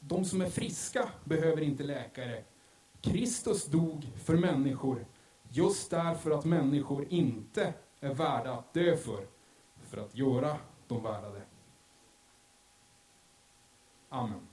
[0.00, 2.44] De som är friska behöver inte läkare.
[3.06, 5.06] Kristus dog för människor
[5.48, 9.26] just därför att människor inte är värda att dö för,
[9.82, 10.56] för att göra
[10.88, 11.42] dem värda det.
[14.08, 14.46] Amen.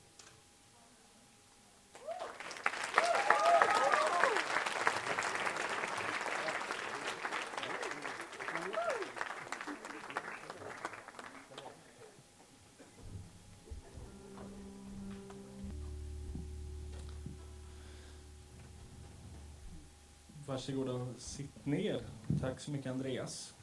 [20.68, 22.02] Varsågod och sitt ner.
[22.42, 23.54] Tack så mycket Andreas.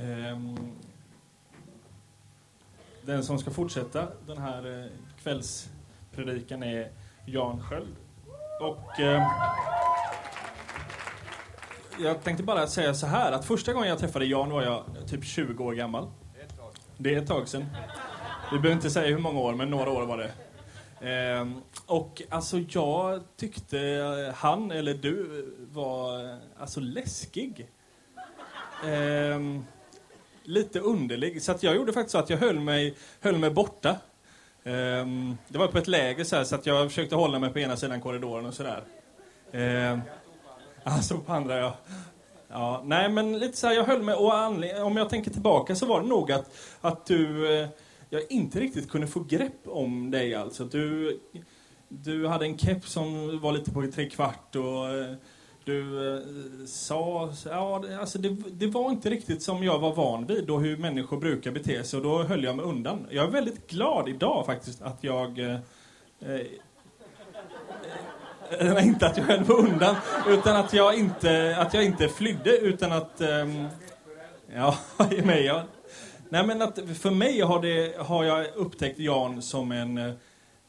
[0.00, 0.56] Ehm,
[3.02, 4.90] den som ska fortsätta den här eh,
[5.22, 6.90] kvällspredikan är
[7.26, 7.96] Jan Sköld.
[8.60, 9.22] Och eh,
[11.98, 15.24] jag tänkte bara säga så här att första gången jag träffade Jan var jag typ
[15.24, 16.10] 20 år gammal.
[16.98, 17.64] Det är ett tag sedan.
[18.52, 20.32] Vi behöver inte säga hur många år, men några år var det.
[21.00, 27.68] Ehm, och alltså jag tyckte han eller du var alltså läskig.
[28.84, 29.64] Ehm,
[30.42, 31.42] lite underlig.
[31.42, 33.96] Så att jag gjorde faktiskt så att jag höll mig, höll mig borta.
[34.64, 37.58] Ehm, det var på ett läger så, här, så att jag försökte hålla mig på
[37.58, 38.84] ena sidan korridoren och sådär.
[39.52, 40.00] Ehm,
[40.84, 41.76] alltså på andra ja.
[42.48, 42.82] ja.
[42.84, 46.00] Nej men lite så här, jag höll mig och om jag tänker tillbaka så var
[46.00, 47.68] det nog att, att du eh,
[48.10, 50.64] jag inte riktigt kunde få grepp om dig alltså.
[50.64, 51.20] Du,
[51.88, 55.14] du hade en keps som var lite på tre kvart och eh,
[55.66, 56.20] du eh,
[56.66, 57.32] sa...
[57.44, 61.16] Ja, alltså det, det, var inte riktigt som jag var van vid och hur människor
[61.16, 63.06] brukar bete sig och då höll jag mig undan.
[63.10, 65.38] Jag är väldigt glad idag faktiskt att jag...
[65.38, 65.58] Eh,
[66.20, 66.40] eh,
[68.58, 69.96] eh inte att jag höll mig undan,
[70.28, 73.20] utan att jag inte, att jag inte flydde, utan att...
[73.20, 73.46] Eh,
[74.54, 74.76] ja,
[75.24, 75.62] mig, ja.
[76.28, 79.98] Nej, men att för mig har, det, har jag upptäckt Jan som en...
[79.98, 80.12] Eh,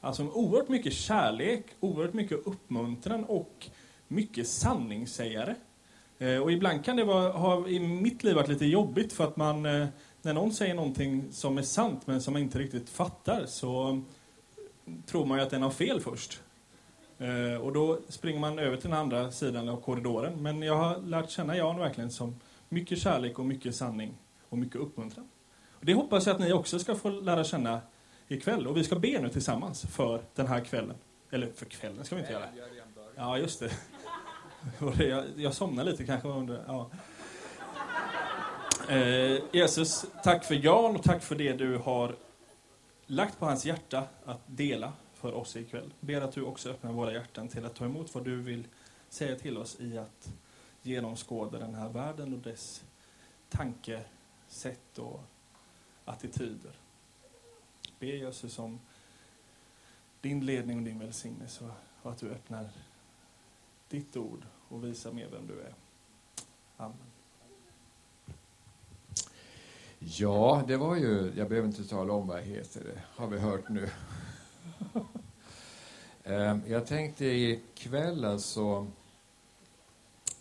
[0.02, 3.68] alltså oerhört mycket kärlek, oerhört mycket uppmuntran och
[4.08, 5.56] mycket sanningssägare.
[6.20, 9.38] Eh, och ibland kan det vara, ha i mitt liv varit lite jobbigt för att
[9.38, 9.88] man, eh,
[10.22, 14.02] när någon säger någonting som är sant men som man inte riktigt fattar så
[15.06, 16.42] tror man ju att den har fel först.
[17.62, 20.44] Och då springer man över till den andra sidan av korridoren.
[20.44, 22.36] Men jag har lärt känna Jan verkligen som
[22.70, 24.14] mycket kärlek och mycket sanning
[24.50, 25.28] och mycket uppmuntran.
[25.82, 27.82] Det hoppas jag att ni också ska få lära känna
[28.28, 28.68] ikväll.
[28.68, 30.96] Och vi ska be nu tillsammans för den här kvällen.
[31.30, 32.46] Eller för kvällen ska vi inte göra.
[33.16, 33.60] Ja, just
[34.98, 35.04] det.
[35.06, 36.64] Jag, jag somnar lite kanske under...
[36.68, 36.90] Ja.
[38.90, 42.16] Eh, Jesus, tack för Jan och tack för det du har
[43.06, 45.94] lagt på hans hjärta att dela för oss ikväll.
[46.00, 48.68] Ber att du också öppnar våra hjärtan till att ta emot vad du vill
[49.10, 50.30] säga till oss i att
[50.82, 52.84] genomskåda den här världen och dess
[53.50, 55.22] tankesätt och
[56.08, 56.72] attityder.
[58.00, 58.80] Be Jesus om
[60.22, 61.70] din ledning och din välsignelse
[62.02, 62.70] och att du öppnar
[63.90, 65.74] ditt ord och visar mer vem du är.
[66.78, 66.98] Amen.
[70.00, 73.40] Ja, det var ju, jag behöver inte tala om vad jag heter, det har vi
[73.40, 73.90] hört nu.
[76.24, 78.88] Ehm, jag tänkte ikväll alltså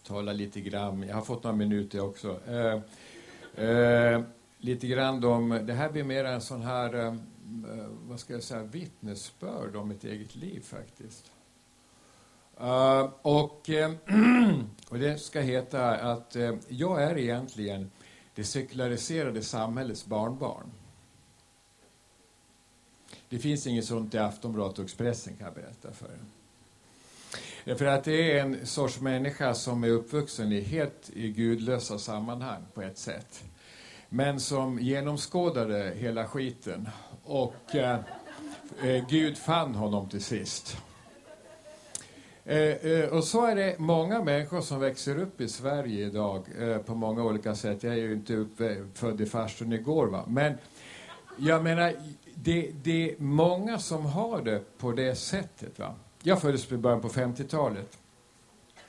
[0.03, 2.41] tala lite grann, jag har fått några minuter också.
[2.47, 2.81] Ehm,
[3.57, 4.25] ehm,
[4.59, 8.43] Lite grann om, det här blir mer en sån här, eh, eh vad ska jag
[8.43, 11.33] säga, vittnesbörd om mitt eget liv faktiskt.
[12.61, 13.93] Uh, och, eh,
[14.89, 17.91] och det ska heta att uh, jag är egentligen
[18.35, 20.73] det sekulariserade samhällets barnbarn.
[23.29, 26.07] Det finns inget sånt i Aftonbladet och Expressen kan jag berätta för
[27.67, 27.75] er.
[27.77, 32.63] För att det är en sorts människa som är uppvuxen i helt i gudlösa sammanhang
[32.75, 33.45] på ett sätt
[34.09, 36.89] men som genomskådade hela skiten.
[37.25, 37.99] Och eh,
[38.83, 40.77] eh, Gud fann honom till sist.
[42.45, 46.79] Eh, eh, och så är det många människor som växer upp i Sverige idag eh,
[46.79, 47.83] på många olika sätt.
[47.83, 48.47] Jag är ju inte
[48.95, 50.25] född i farstun igår, va?
[50.29, 50.55] men
[51.37, 51.93] jag menar,
[52.35, 55.79] det, det, är många som har det på det sättet.
[55.79, 55.95] Va?
[56.23, 57.99] Jag föddes i början på 50-talet.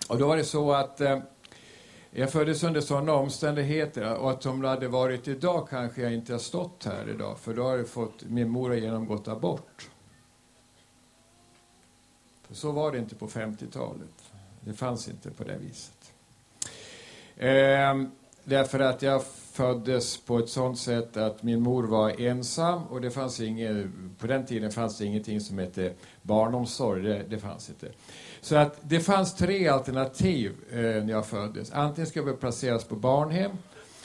[0.10, 1.20] Och då var det så att eh,
[2.20, 6.32] jag föddes under sådana omständigheter och att om det hade varit idag kanske jag inte
[6.32, 9.90] har stått här idag för då har jag fått, min mor har genomgått abort.
[12.48, 14.32] För så var det inte på 50-talet.
[14.62, 16.14] Det fanns inte på det viset.
[17.38, 18.12] Ehm,
[18.44, 23.12] därför att jag föddes på ett sådant sätt att min mor var ensam och det
[23.12, 23.88] fanns inget,
[24.20, 27.92] på den tiden fanns det ingenting som hette barnomsorg, det, det fanns inte.
[28.42, 31.72] Så att det fanns tre alternativ eh, när jag föddes.
[31.72, 33.52] Antingen skulle jag placeras på barnhem,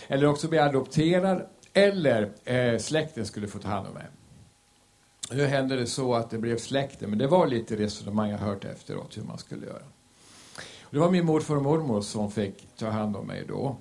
[0.08, 4.06] eller också bli adopterad, eller eh, släkten skulle få ta hand om mig.
[5.30, 8.64] Nu hände det så att det blev släkten, men det var lite resonemang jag hört
[8.64, 9.82] efteråt hur man skulle göra.
[10.90, 13.76] Det var min morfar och mormor som fick ta hand om mig då.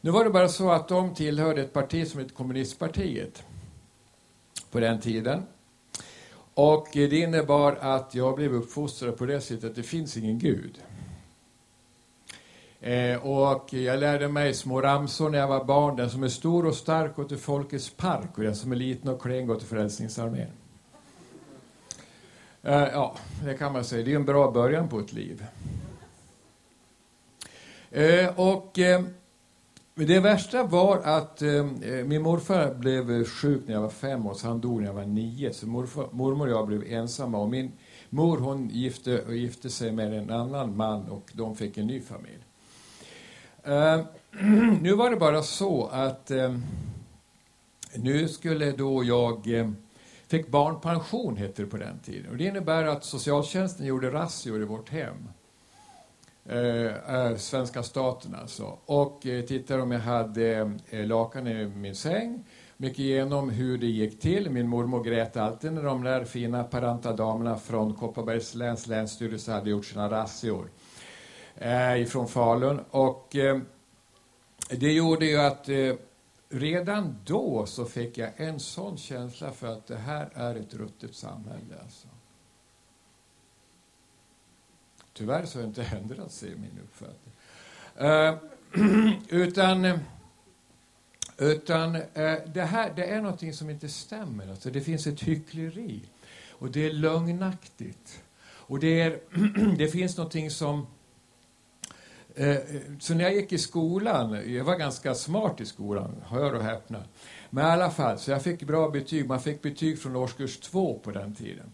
[0.00, 3.42] Nu var det bara så att de tillhörde ett parti som hette Kommunistpartiet
[4.70, 5.42] på den tiden.
[6.54, 10.82] Och det innebar att jag blev uppfostrad på det sättet att det finns ingen Gud.
[12.80, 15.96] Eh, och jag lärde mig små ramsor när jag var barn.
[15.96, 19.10] Den som är stor och stark går till Folkets park och den som är liten
[19.10, 20.50] och klen går till Frälsningsarmén.
[22.62, 24.04] Eh, ja, det kan man säga.
[24.04, 25.46] Det är en bra början på ett liv.
[27.90, 29.04] Eh, och eh,
[29.94, 34.26] det värsta var att eh, eh min morfar blev eh, sjuk när jag var fem
[34.26, 35.52] år, så han dog när jag var nio.
[35.52, 37.38] Så morfar, mormor och jag blev ensamma.
[37.38, 37.72] Och min
[38.10, 42.00] mor hon gifte, och gifte sig med en annan man och de fick en ny
[42.00, 42.44] familj.
[43.62, 44.00] Eh,
[44.80, 46.54] nu var det bara så att eh,
[47.94, 49.70] nu skulle då jag eh,
[50.26, 52.30] fick barnpension, hette det på den tiden.
[52.30, 55.28] Och det innebär att socialtjänsten gjorde razzior i vårt hem.
[56.48, 58.78] Eh, svenska staten alltså.
[58.84, 62.44] Och eh, tittade om jag hade eh, lakan i min säng.
[62.76, 64.50] Mycket igenom hur det gick till.
[64.50, 69.70] Min mormor grät alltid när de där fina paranta damerna från Kopparbergs läns länsstyrelse hade
[69.70, 70.70] gjort sina razzior
[71.54, 72.80] eh, ifrån Falun.
[72.90, 73.58] Och eh,
[74.70, 75.94] det gjorde ju att eh,
[76.48, 81.14] redan då så fick jag en sån känsla för att det här är ett ruttet
[81.14, 81.74] samhälle.
[81.82, 82.08] Alltså.
[85.14, 87.34] Tyvärr så har det inte ändrat sig i min uppfattning.
[87.96, 88.34] Eh,
[89.38, 89.98] utan eh,
[91.38, 94.50] utan eh, det här det är någonting som inte stämmer.
[94.50, 96.00] Alltså, det finns ett hyckleri.
[96.50, 98.22] Och det är lögnaktigt.
[98.46, 99.20] Och det, är,
[99.78, 100.86] det finns någonting som...
[102.34, 102.56] Eh,
[103.00, 107.04] så när jag gick i skolan, jag var ganska smart i skolan, hör och häpna.
[107.50, 109.28] Men i alla fall, så jag fick bra betyg.
[109.28, 111.66] Man fick betyg från årskurs två på den tiden.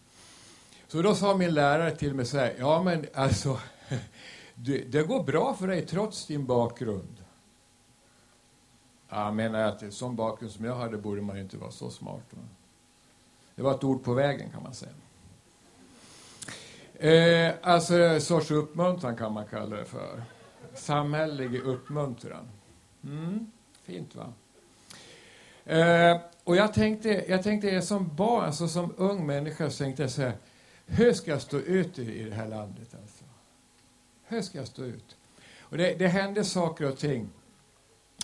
[0.91, 3.59] Så då sa min lärare till mig så här, ja men alltså,
[4.55, 7.25] det, det går bra för dig trots din bakgrund.
[9.09, 12.25] Jag menar att en sån bakgrund som jag hade borde man inte vara så smart.
[12.31, 12.43] Va?
[13.55, 14.93] Det var ett ord på vägen kan man säga.
[16.95, 20.23] Eh, alltså en sorts uppmuntran kan man kalla det för.
[20.75, 22.49] Samhällelig uppmuntran.
[23.05, 23.51] Mm,
[23.85, 24.33] fint va?
[25.65, 30.11] Eh, och jag tänkte, jag tänkte som barn, alltså som ung människa, så tänkte jag
[30.11, 30.35] så här,
[30.91, 32.95] hur ska jag stå ut i det här landet?
[33.03, 33.25] Alltså?
[34.25, 35.17] Hur ska jag stå ut?
[35.61, 37.29] Och det, det hände saker och ting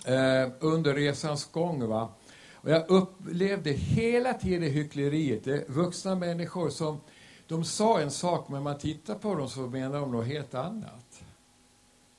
[0.05, 1.87] eh, under resans gång.
[1.87, 2.13] Va?
[2.53, 5.43] Och jag upplevde hela tiden hyckleriet.
[5.43, 6.99] Det vuxna människor som
[7.47, 11.23] de sa en sak, men man tittar på dem så menar de något helt annat.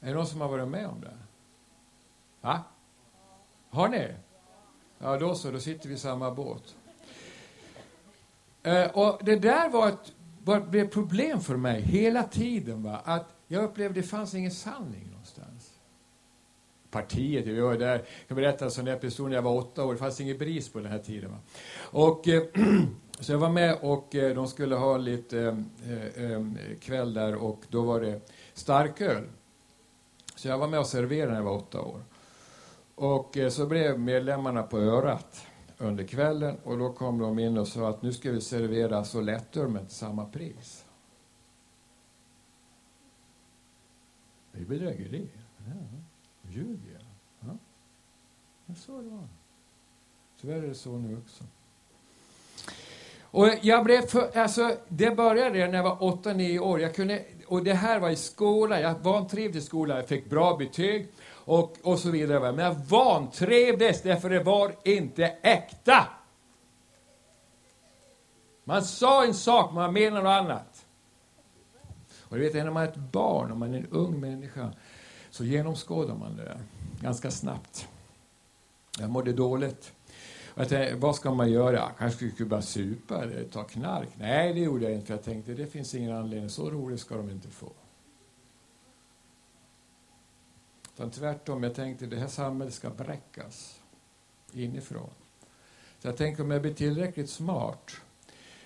[0.01, 1.19] Är det någon som har varit med om det?
[2.41, 2.65] Va?
[3.71, 4.15] Har ni?
[4.99, 6.77] Ja, då så, då sitter vi i samma båt.
[8.63, 10.13] Eh, och det där var ett
[10.71, 15.09] blev problem för mig hela tiden var att jag upplevde att det fanns ingen sanning
[15.11, 15.73] någonstans.
[16.91, 19.85] Partiet, vi var där, jag kan berätta en sån där episod när jag var åtta
[19.85, 21.31] år, det fanns ingen bris på den här tiden.
[21.31, 21.39] Va?
[21.79, 22.43] Och, eh,
[23.21, 25.41] så jag var med och eh, de skulle ha lite
[25.87, 26.45] eh, eh, eh
[26.81, 28.21] kväll där och då var det
[28.55, 29.25] starköl.
[30.37, 32.03] Så jag var med och serverade när jag var åtta år.
[32.95, 35.48] Och eh, så blev medlemmarna på örat
[35.79, 39.21] under kvällen och då kom de in och sa att nu ska vi servera så
[39.21, 40.85] lättöl med samma pris.
[44.53, 45.29] Det är bedrägeri.
[45.59, 45.73] Ja,
[46.51, 47.03] ljuger jag?
[47.41, 47.57] Ja.
[48.67, 49.29] Men så det var.
[50.41, 51.45] Tyvärr är det så nu också.
[53.31, 56.81] Och jag blev för, alltså, det började när jag var 8-9 år.
[56.81, 58.81] Jag kunde, och det här var i skolan.
[58.81, 59.97] Jag vantrivdes i skolan.
[59.97, 61.09] Jag fick bra betyg
[61.49, 62.53] och, och så vidare.
[62.53, 66.07] Men jag vantrevdes därför det var inte äkta.
[68.65, 70.87] Man sa en sak, man menade något annat.
[72.21, 74.73] Och du vet, när man är ett barn, om man är en ung människa,
[75.31, 76.61] så genomskådar man det där
[77.01, 77.89] ganska snabbt.
[78.99, 79.93] Jag mådde dåligt.
[80.55, 81.91] jag tänkte, vad ska man göra?
[81.99, 84.09] Kanske skulle börja supa eller ta knark.
[84.19, 85.07] Nej, det gjorde jag inte.
[85.07, 86.51] För jag tänkte, det finns ingen anledning.
[86.51, 87.73] Så roligt ska de inte få.
[90.99, 93.81] Utan tvärtom, jag tänkte att det här samhället ska bräckas
[94.53, 95.11] inifrån.
[95.99, 97.97] Så jag tänkte om jag blir tillräckligt smart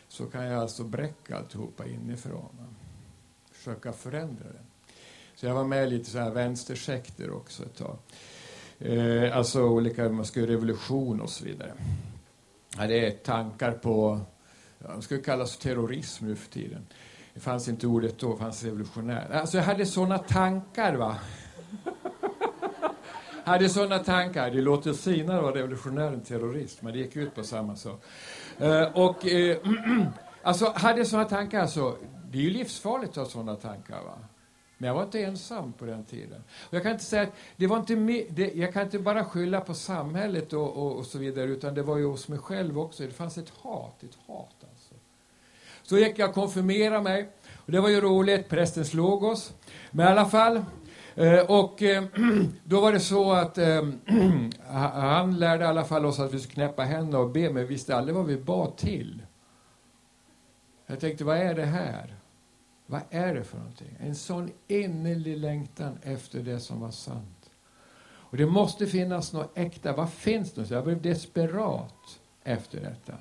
[0.08, 2.76] så kan jag alltså bräcka alltihopa inifrån.
[3.50, 4.92] Försöka förändra det.
[5.34, 7.98] Så jag var med i lite så här vänstersekter också ett tag.
[8.78, 11.72] Eh, alltså olika, man skulle revolution och så vidare.
[12.76, 14.20] Ja, det är tankar på,
[14.78, 16.86] ja, det skulle kallas terrorism nu för tiden.
[17.34, 19.30] Det fanns inte ordet då, det fanns revolutionär.
[19.32, 21.16] Alltså jag hade sådana tankar va
[23.44, 24.50] hade såna tankar.
[24.50, 28.02] Det låter finare att vara revolutionär än terrorist, men det gick ut på samma sak.
[28.58, 29.58] Eh, och eh,
[30.42, 31.96] alltså hade såna tankar, alltså,
[32.30, 34.18] det är ju livsfarligt att ha såna tankar va.
[34.78, 36.42] Men jag var inte ensam på den tiden.
[36.68, 37.94] Och jag kan inte säga att det var inte
[38.30, 41.82] det, jag kan inte bara skylla på samhället och, och, och, så vidare, utan det
[41.82, 43.02] var ju hos mig själv också.
[43.02, 44.94] Det fanns ett hat, ett hat alltså.
[45.82, 47.28] Så gick jag och konfirmerade mig.
[47.56, 49.52] Och det var ju roligt, prästen slog oss.
[49.90, 50.64] Men i alla fall.
[51.14, 52.04] Eh, och eh,
[52.64, 53.82] då var det så att eh,
[54.92, 57.64] han lärde i alla fall oss att vi skulle knäppa händerna och be, men vi
[57.64, 59.22] visste aldrig vad vi bad till.
[60.86, 62.14] Jag tänkte, vad är det här?
[62.86, 63.96] Vad är det för någonting?
[64.00, 67.50] En sån innerlig längtan efter det som var sant.
[68.04, 69.92] Och det måste finnas något äkta.
[69.92, 70.70] Vad finns det?
[70.70, 73.12] Jag blev desperat efter detta.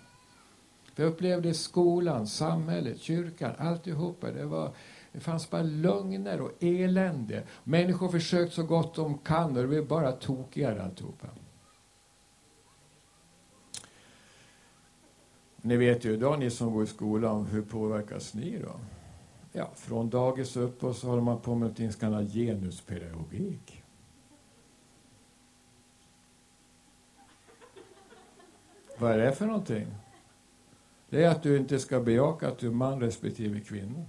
[0.94, 4.32] För jag upplevde skolan, samhället, kyrkan, alltihopa.
[4.32, 4.72] Det, var,
[5.12, 7.43] det fanns bara lögner och elände.
[7.64, 11.28] Människor försökt så gott de kan och det blev bara tokigare alltihopa.
[15.62, 18.80] Ni vet ju idag, ni som går i skolan, hur påverkas ni då?
[19.51, 23.84] ja, från dagis upp och så håller man på med någonting som kallas genuspedagogik.
[28.97, 29.88] Vad är det för någonting?
[31.09, 34.05] Det är att du inte ska bejaka att du är man respektive kvinna.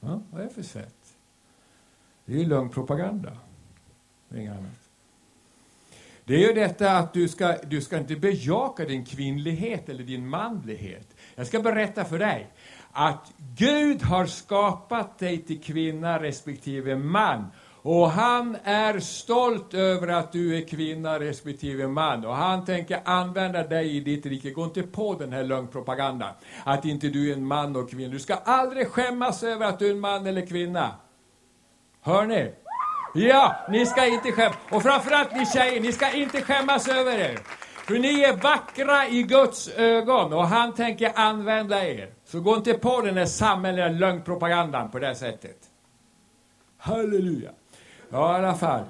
[0.00, 1.16] Ja, vad är det för sätt?
[2.24, 3.32] Det är ju lögnpropaganda.
[4.34, 4.86] Inget annat.
[6.24, 10.28] Det är ju detta att du ska, du ska inte bejaka din kvinnlighet eller din
[10.28, 11.16] manlighet.
[11.34, 12.50] Jag ska berätta för dig
[12.92, 17.44] att Gud har skapat dig till kvinna respektive man.
[17.88, 22.24] Och han är stolt över att du är kvinna respektive man.
[22.24, 24.50] Och han tänker använda dig i ditt rike.
[24.50, 26.34] Gå inte på den här lögnpropagandan.
[26.64, 28.12] Att inte du är en man och kvinna.
[28.12, 30.94] Du ska aldrig skämmas över att du är en man eller kvinna.
[32.00, 32.52] Hör ni?
[33.14, 34.56] Ja, ni ska inte skämmas.
[34.70, 37.38] Och framförallt ni tjejer, ni ska inte skämmas över er.
[37.86, 42.10] För ni är vackra i Guds ögon och han tänker använda er.
[42.24, 45.56] Så gå inte på den här samhälleliga lögnpropagandan på det sättet.
[46.78, 47.50] Halleluja.
[48.10, 48.84] Ja, i alla fall.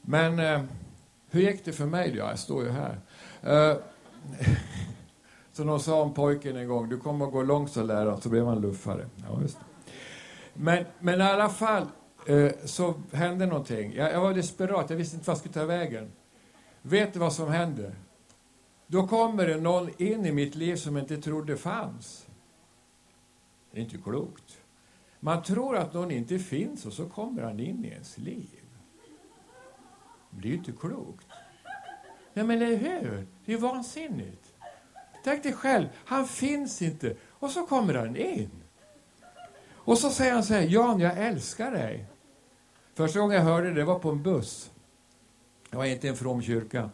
[0.00, 0.62] Men eh,
[1.30, 2.16] hur gick det för mig då?
[2.16, 3.00] Jag står ju här.
[3.42, 3.76] Eh,
[5.52, 8.28] så de sa om pojken en gång, du kommer att gå långt så lära, så
[8.28, 9.06] blev han luffare.
[9.16, 9.64] Ja, just det.
[10.54, 11.86] Men, men i alla fall
[12.26, 13.94] eh, så hände någonting.
[13.94, 16.12] Jag, jag var desperat, jag visste inte vad jag skulle ta vägen.
[16.82, 17.92] Vet du vad som hände?
[18.86, 22.26] Då kommer det någon in i mitt liv som jag inte trodde fanns.
[23.70, 24.63] Det är inte klokt.
[25.24, 28.60] Man tror att någon inte finns och så kommer han in i ens liv.
[30.30, 31.26] Det är ju inte klokt.
[32.34, 33.26] Nej, men eller hur?
[33.44, 34.54] Det är ju vansinnigt.
[35.24, 37.16] Tänk dig själv, han finns inte.
[37.28, 38.50] Och så kommer han in.
[39.72, 42.06] Och så säger han så här, Jan, jag älskar dig.
[42.94, 44.70] Första gången jag hörde det, det var på en buss.
[45.70, 46.90] Det var inte en from kyrka.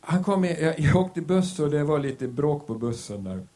[0.00, 3.46] Han kom in, jag, jag åkte buss och det var lite bråk på bussen där.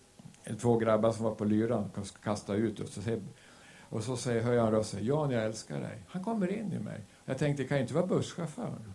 [0.60, 1.90] Två grabbar som var på lyran
[2.22, 2.98] kastade ut oss.
[3.90, 6.02] Och så säger, hör jag en röst Jan, jag älskar dig.
[6.08, 7.00] Han kommer in i mig.
[7.24, 8.92] Jag tänkte, det kan inte vara busschauffören.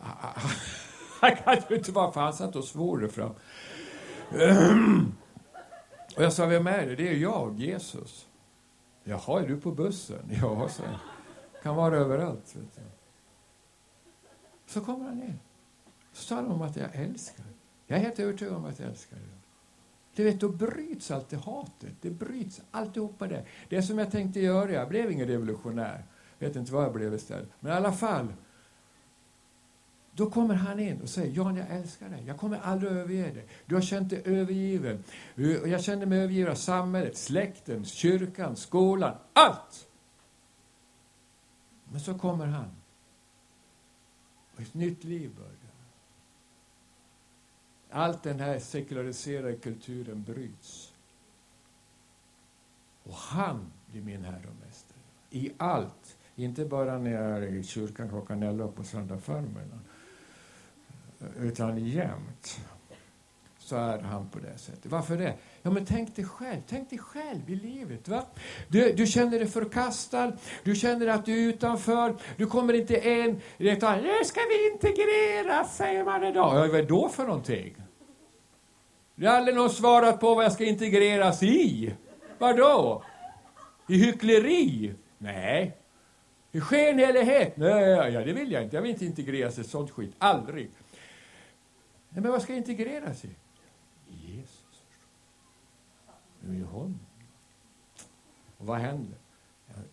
[1.20, 3.32] Han kan ju inte vara, för han satt och svor det fram.
[6.16, 6.96] Och jag sa, vem är det?
[6.96, 8.28] Det är jag, Jesus.
[9.04, 10.30] Jaha, är du på bussen?
[10.42, 10.82] Ja, så.
[11.62, 12.56] Kan vara överallt.
[12.56, 12.82] Vet du.
[14.66, 15.38] Så kommer han in.
[16.12, 17.44] Så talar om att jag älskar.
[17.88, 19.24] Jag är helt övertygad om att jag älskar dig.
[20.14, 21.92] Du vet, då bryts allt det hatet.
[22.00, 23.44] Det bryts alltihopa det.
[23.68, 26.04] Det som jag tänkte göra, jag blev ingen revolutionär.
[26.38, 27.48] Jag vet inte vad jag blev istället.
[27.60, 28.32] Men i alla fall.
[30.12, 32.24] Då kommer han in och säger, Jan, jag älskar dig.
[32.26, 33.46] Jag kommer aldrig överge dig.
[33.66, 35.04] Du har känt dig övergiven.
[35.66, 39.88] Jag kände mig övergiven av samhället, släkten, kyrkan, skolan, allt.
[41.84, 42.70] Men så kommer han.
[44.54, 45.57] Och ett nytt liv börjar.
[47.90, 50.92] Allt den här sekulariserade kulturen bryts.
[53.02, 54.98] Och han blir min herre och mästare.
[55.30, 56.16] I allt.
[56.36, 59.20] Inte bara när jag är i kyrkan klockan 11 på söndag.
[61.38, 62.60] Utan jämt
[63.68, 64.86] så är han på det sättet.
[64.86, 65.34] Varför det?
[65.62, 66.60] Ja, men tänk dig själv.
[66.68, 68.08] Tänk dig själv i livet.
[68.08, 68.24] Va?
[68.68, 70.32] Du, du känner dig förkastad,
[70.64, 73.40] du känner att du är utanför, du kommer inte in.
[73.58, 73.76] Nu
[74.24, 76.56] ska vi integreras, säger man idag.
[76.56, 77.76] Ja, vad är då för någonting?
[79.14, 81.94] Det har aldrig någon svarat på vad jag ska integreras i.
[82.38, 83.02] Vadå?
[83.88, 84.94] I hyckleri?
[85.18, 85.76] Nej.
[86.52, 87.56] I skenhelighet?
[87.56, 88.76] Nej, ja, det vill jag inte.
[88.76, 90.14] Jag vill inte integreras i sånt skit.
[90.18, 90.70] Aldrig.
[92.10, 93.28] Nej, men vad ska jag integreras i?
[94.08, 94.82] Jesus.
[96.54, 97.00] I honom.
[98.58, 99.18] Och vad händer?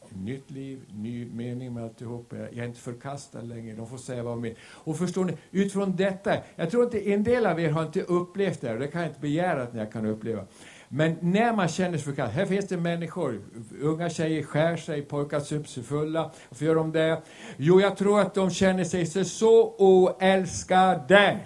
[0.10, 2.34] Nytt liv, ny mening med alltihop.
[2.34, 3.76] Jag är inte förkastad längre.
[3.76, 4.56] De får säga vad de vill.
[4.62, 8.62] Och förstår ni, utifrån detta, jag tror inte en del av er har inte upplevt
[8.62, 10.44] det här, och det kan jag inte begära att ni kan uppleva.
[10.88, 13.42] Men när man känner sig förkastad, här finns det människor,
[13.82, 16.32] unga tjejer skär sig, pojkar super sig fulla.
[16.50, 17.22] Varför gör de det?
[17.58, 21.40] Jo, jag tror att de känner sig så oälskade.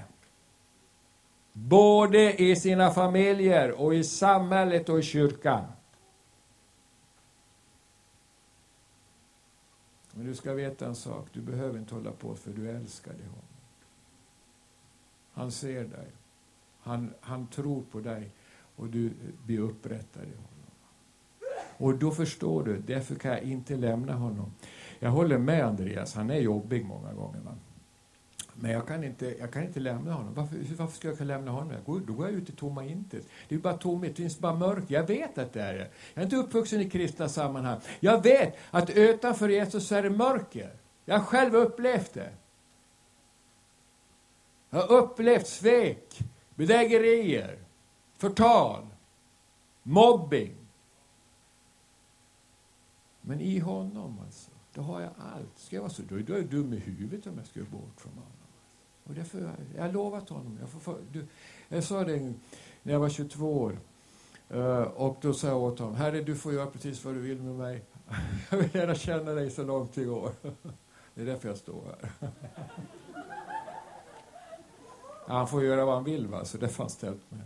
[1.68, 5.66] Både i sina familjer och i samhället och i kyrkan.
[10.12, 13.26] Men du ska veta en sak, du behöver inte hålla på för du älskar dig
[13.26, 13.43] honom.
[15.32, 16.07] Han ser dig.
[16.80, 18.32] Han, han tror på dig
[18.76, 19.12] och du
[19.45, 20.49] blir upprättad i honom.
[21.78, 24.53] Och då förstår du, därför kan jag inte lämna honom.
[24.99, 27.39] Jag håller med Andreas, han är jobbig många gånger.
[27.39, 27.55] Va?
[28.62, 30.34] Men jag kan inte, jag kan inte lämna honom.
[30.34, 31.72] Varför, varför ska jag kunna lämna honom?
[31.72, 33.28] Jag går, då går jag ut i tomma intet.
[33.47, 34.93] Det är bara tomhet, det finns bara mörker.
[34.93, 35.89] Jag vet att det är det.
[36.14, 37.80] Jag är inte uppvuxen i kristna sammanhang.
[37.99, 40.74] Jag vet att utanför Jesus är det mörker.
[41.05, 42.32] Jag har själv upplevt det.
[44.70, 46.20] Jag har upplevt svek,
[46.55, 47.60] bedrägerier,
[48.18, 48.88] förtal,
[49.84, 50.55] mobbing.
[53.22, 55.60] Men i honom alltså, då har jag allt.
[55.60, 58.14] Ska jag vara så, då är jag dum i huvudet om jag ska bort från
[58.14, 58.39] honom.
[59.10, 60.57] Och därför, jag har lovat honom.
[60.60, 61.26] Jag, får, du,
[61.70, 62.34] jag sa det
[62.84, 63.80] när jag var 22 år.
[64.53, 67.41] Uh, och då sa jag åt honom, Herre du får göra precis vad du vill
[67.41, 67.84] med mig.
[68.51, 70.32] jag vill gärna känna dig så långt det går.
[71.14, 72.32] det är därför jag står här.
[75.28, 76.45] han får göra vad han vill, va?
[76.45, 77.41] så det fanns ställt med.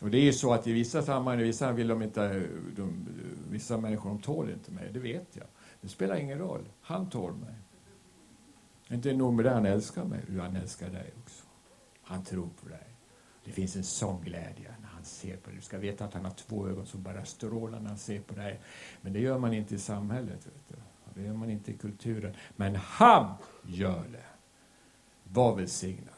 [0.00, 2.46] Och det är ju så att i vissa sammanhang, i vissa vill de inte,
[2.76, 3.06] de,
[3.50, 5.46] vissa människor de tål inte mig, det vet jag.
[5.80, 7.54] Det spelar ingen roll, han tål mig.
[8.92, 11.44] Inte nog med det, han älskar mig, han älskar dig också.
[12.02, 12.96] Han tror på dig.
[13.44, 15.56] Det finns en sån glädje när han ser på dig.
[15.56, 18.34] Du ska veta att han har två ögon som bara strålar när han ser på
[18.34, 18.60] dig.
[19.00, 20.46] Men det gör man inte i samhället.
[20.46, 20.74] Vet du.
[21.14, 22.34] Det gör man inte i kulturen.
[22.56, 24.24] Men han gör det.
[25.24, 26.14] Var välsignad.